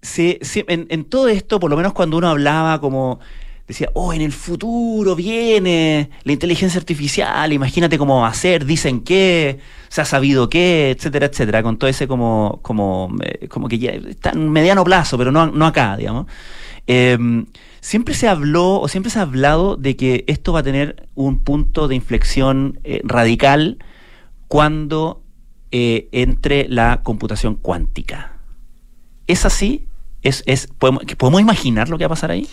[0.01, 3.19] en, todo esto, por lo menos cuando uno hablaba como
[3.67, 9.01] decía, oh, en el futuro viene la inteligencia artificial, imagínate cómo va a ser, dicen
[9.01, 13.77] qué, se ha sabido qué, etcétera, etcétera, con todo ese como, como, eh, como que
[13.77, 16.25] ya está en mediano plazo, pero no, no acá, digamos.
[16.87, 17.45] Em,
[17.79, 21.37] siempre se habló o siempre se ha hablado de que esto va a tener un
[21.43, 23.77] punto de inflexión eh, radical
[24.47, 25.18] cuando
[25.71, 28.37] eh, entre la computación cuántica.
[29.27, 29.85] ¿Es así?
[30.21, 32.47] ¿Es, es, podemos, ¿Podemos imaginar lo que va a pasar ahí?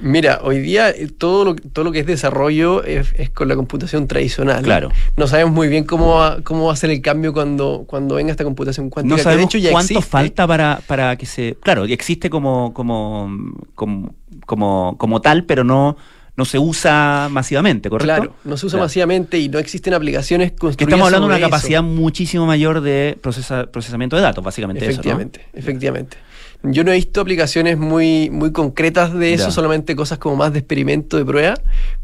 [0.00, 4.08] Mira, hoy día eh, todo lo, todo lo que es desarrollo es, con la computación
[4.08, 4.62] tradicional.
[4.62, 4.90] Claro.
[5.16, 8.32] No sabemos muy bien cómo va, cómo va a ser el cambio cuando, cuando venga
[8.32, 9.16] esta computación cuántica.
[9.16, 11.56] No sabemos cuánto falta para, para que se...
[11.62, 13.30] Claro, existe como, como,
[13.74, 14.14] como,
[14.46, 15.96] como, como tal, pero no,
[16.36, 18.14] no se usa masivamente, ¿correcto?
[18.14, 20.78] Claro, no se usa masivamente y no existen aplicaciones construidas.
[20.78, 24.84] Que estamos hablando de una capacidad muchísimo mayor de procesamiento de datos, básicamente.
[24.84, 26.16] Efectivamente, efectivamente.
[26.62, 30.60] Yo no he visto aplicaciones muy, muy concretas de eso, solamente cosas como más de
[30.60, 31.54] experimento, de prueba,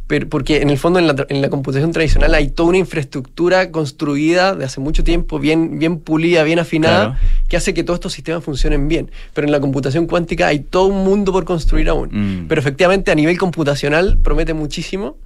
[0.06, 3.70] pero porque en el fondo en la, en la, computación tradicional hay toda una infraestructura
[3.70, 7.18] construida de hace mucho tiempo, bien, bien pulida, bien afinada,
[7.48, 9.10] que hace que todos estos sistemas funcionen bien.
[9.32, 12.08] Pero en la computación cuántica hay todo un mundo por construir aún.
[12.10, 12.48] Mm.
[12.48, 15.16] Pero efectivamente a nivel computacional promete muchísimo.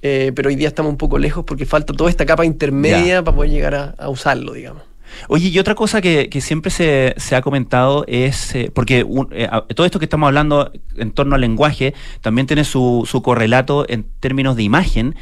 [0.00, 3.34] Eh, pero hoy día estamos un poco lejos porque falta toda esta capa intermedia para
[3.34, 4.87] poder llegar a usarlo, digamos.
[5.28, 9.98] Oye, y otra cosa que, siempre se, ha comentado es, eh, porque eh, todo esto
[9.98, 14.62] que estamos hablando en torno al lenguaje también tiene su, su correlato en términos de
[14.62, 15.16] imagen.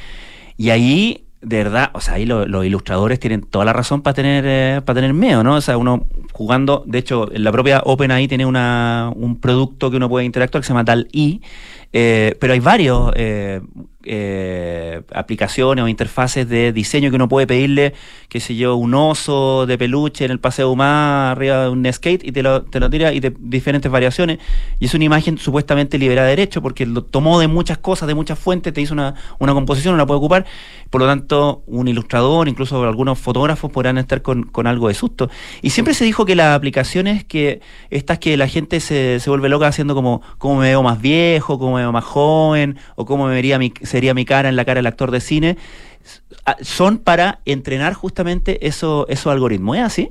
[0.57, 4.45] Y ahí de verdad, o sea, ahí los ilustradores tienen toda la razón para tener,
[4.47, 5.55] eh, para tener miedo, ¿no?
[5.55, 10.09] O sea, uno jugando, de hecho, la propia OpenAI tiene una, un producto que uno
[10.09, 11.41] puede interactuar que se llama DAL-I,
[11.93, 13.61] eh, pero hay varios eh,
[14.09, 17.93] eh, aplicaciones o interfaces de diseño que uno puede pedirle,
[18.29, 22.25] qué sé yo, un oso de peluche en el paseo humano arriba de un skate
[22.25, 24.39] y te lo, te lo tira y de diferentes variaciones.
[24.79, 28.15] Y es una imagen supuestamente liberada de derecho porque lo tomó de muchas cosas, de
[28.15, 30.47] muchas fuentes, te hizo una, una composición, no la puede ocupar.
[30.91, 35.29] Por lo tanto, un ilustrador, incluso algunos fotógrafos podrán estar con, con algo de susto.
[35.63, 37.61] Y siempre se dijo que las aplicaciones que,
[37.91, 41.59] estas que la gente se, se vuelve loca haciendo como cómo me veo más viejo,
[41.59, 44.65] cómo me veo más joven, o cómo me vería mi, sería mi cara en la
[44.65, 45.57] cara del actor de cine,
[46.45, 49.77] ah, son para entrenar justamente eso, esos algoritmos.
[49.77, 50.11] ¿Es así?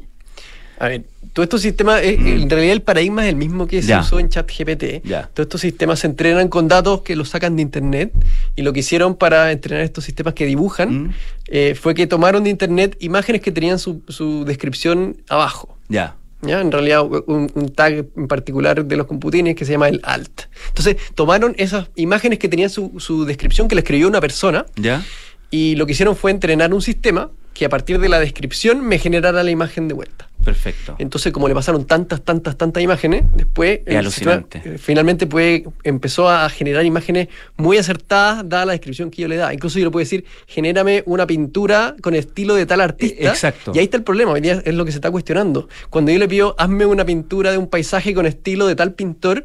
[0.77, 2.27] A ver, todos estos sistemas, eh, mm.
[2.43, 5.03] en realidad el paradigma es el mismo que se usó en ChatGPT.
[5.33, 8.13] Todos estos sistemas se entrenan con datos que los sacan de Internet
[8.55, 11.13] y lo que hicieron para entrenar estos sistemas que dibujan mm.
[11.47, 14.01] eh, fue que tomaron de Internet imágenes que tenían su,
[14.45, 15.77] descripción abajo.
[15.87, 16.15] Ya.
[16.45, 16.61] ¿Ya?
[16.61, 20.43] En realidad, un, tag en particular de los computines que se llama el alt.
[20.69, 24.65] Entonces, tomaron esas imágenes que tenían su, su descripción que le escribió una persona.
[24.75, 25.03] ¿Ya?
[25.51, 28.99] Y lo que hicieron fue entrenar un sistema que a partir de la descripción me
[28.99, 30.29] generara la imagen de vuelta.
[30.45, 30.95] Perfecto.
[30.99, 36.85] Entonces, como le pasaron tantas, tantas, tantas imágenes, después eh, finalmente puede, empezó a generar
[36.85, 39.53] imágenes muy acertadas dada la descripción que yo le da.
[39.53, 43.23] Incluso yo le puedo decir, genérame una pintura con estilo de tal artista.
[43.23, 43.71] E, exacto.
[43.73, 45.67] Y ahí está el problema, hoy día es lo que se está cuestionando.
[45.89, 49.43] Cuando yo le pido, hazme una pintura de un paisaje con estilo de tal pintor,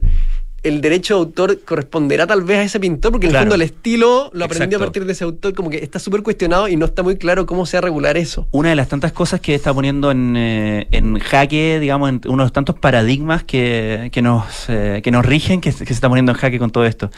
[0.62, 3.62] el derecho de autor corresponderá tal vez a ese pintor, porque en el fondo el
[3.62, 6.86] estilo lo aprendió a partir de ese autor, como que está súper cuestionado y no
[6.86, 8.46] está muy claro cómo se va a regular eso.
[8.50, 12.42] Una de las tantas cosas que está poniendo en, eh, en jaque, digamos, en uno
[12.42, 16.08] de los tantos paradigmas que, que nos, eh, que nos rigen, que, que, se está
[16.08, 17.10] poniendo en jaque con todo esto.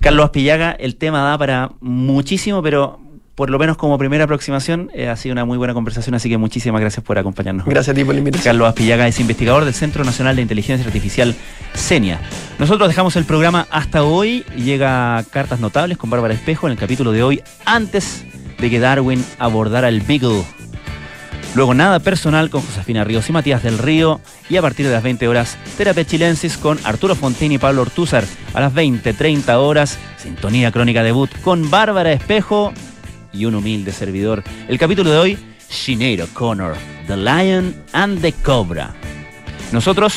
[0.00, 3.00] Carlos Aspillaga, el tema da para muchísimo, pero
[3.38, 6.36] por lo menos como primera aproximación, eh, ha sido una muy buena conversación, así que
[6.38, 7.66] muchísimas gracias por acompañarnos.
[7.66, 8.50] Gracias a ti por la invitación.
[8.50, 11.36] Carlos Aspillaga es investigador del Centro Nacional de Inteligencia Artificial,
[11.72, 12.18] CENIA.
[12.58, 17.12] Nosotros dejamos el programa hasta hoy, llega Cartas Notables con Bárbara Espejo en el capítulo
[17.12, 18.24] de hoy, antes
[18.58, 20.42] de que Darwin abordara el Beagle.
[21.54, 24.20] Luego nada personal con Josefina Ríos y Matías del Río.
[24.50, 28.24] Y a partir de las 20 horas, Terapia Chilensis con Arturo Fontini y Pablo Ortúzar.
[28.52, 32.72] A las 20.30 horas, Sintonía Crónica Debut con Bárbara Espejo
[33.32, 34.42] y un humilde servidor.
[34.68, 36.74] El capítulo de hoy, Sinead Connor,
[37.06, 38.94] The Lion and the Cobra.
[39.72, 40.14] Nosotros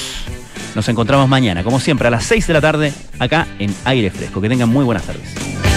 [0.75, 4.41] nos encontramos mañana, como siempre, a las 6 de la tarde, acá en Aire Fresco.
[4.41, 5.70] Que tengan muy buenas tardes.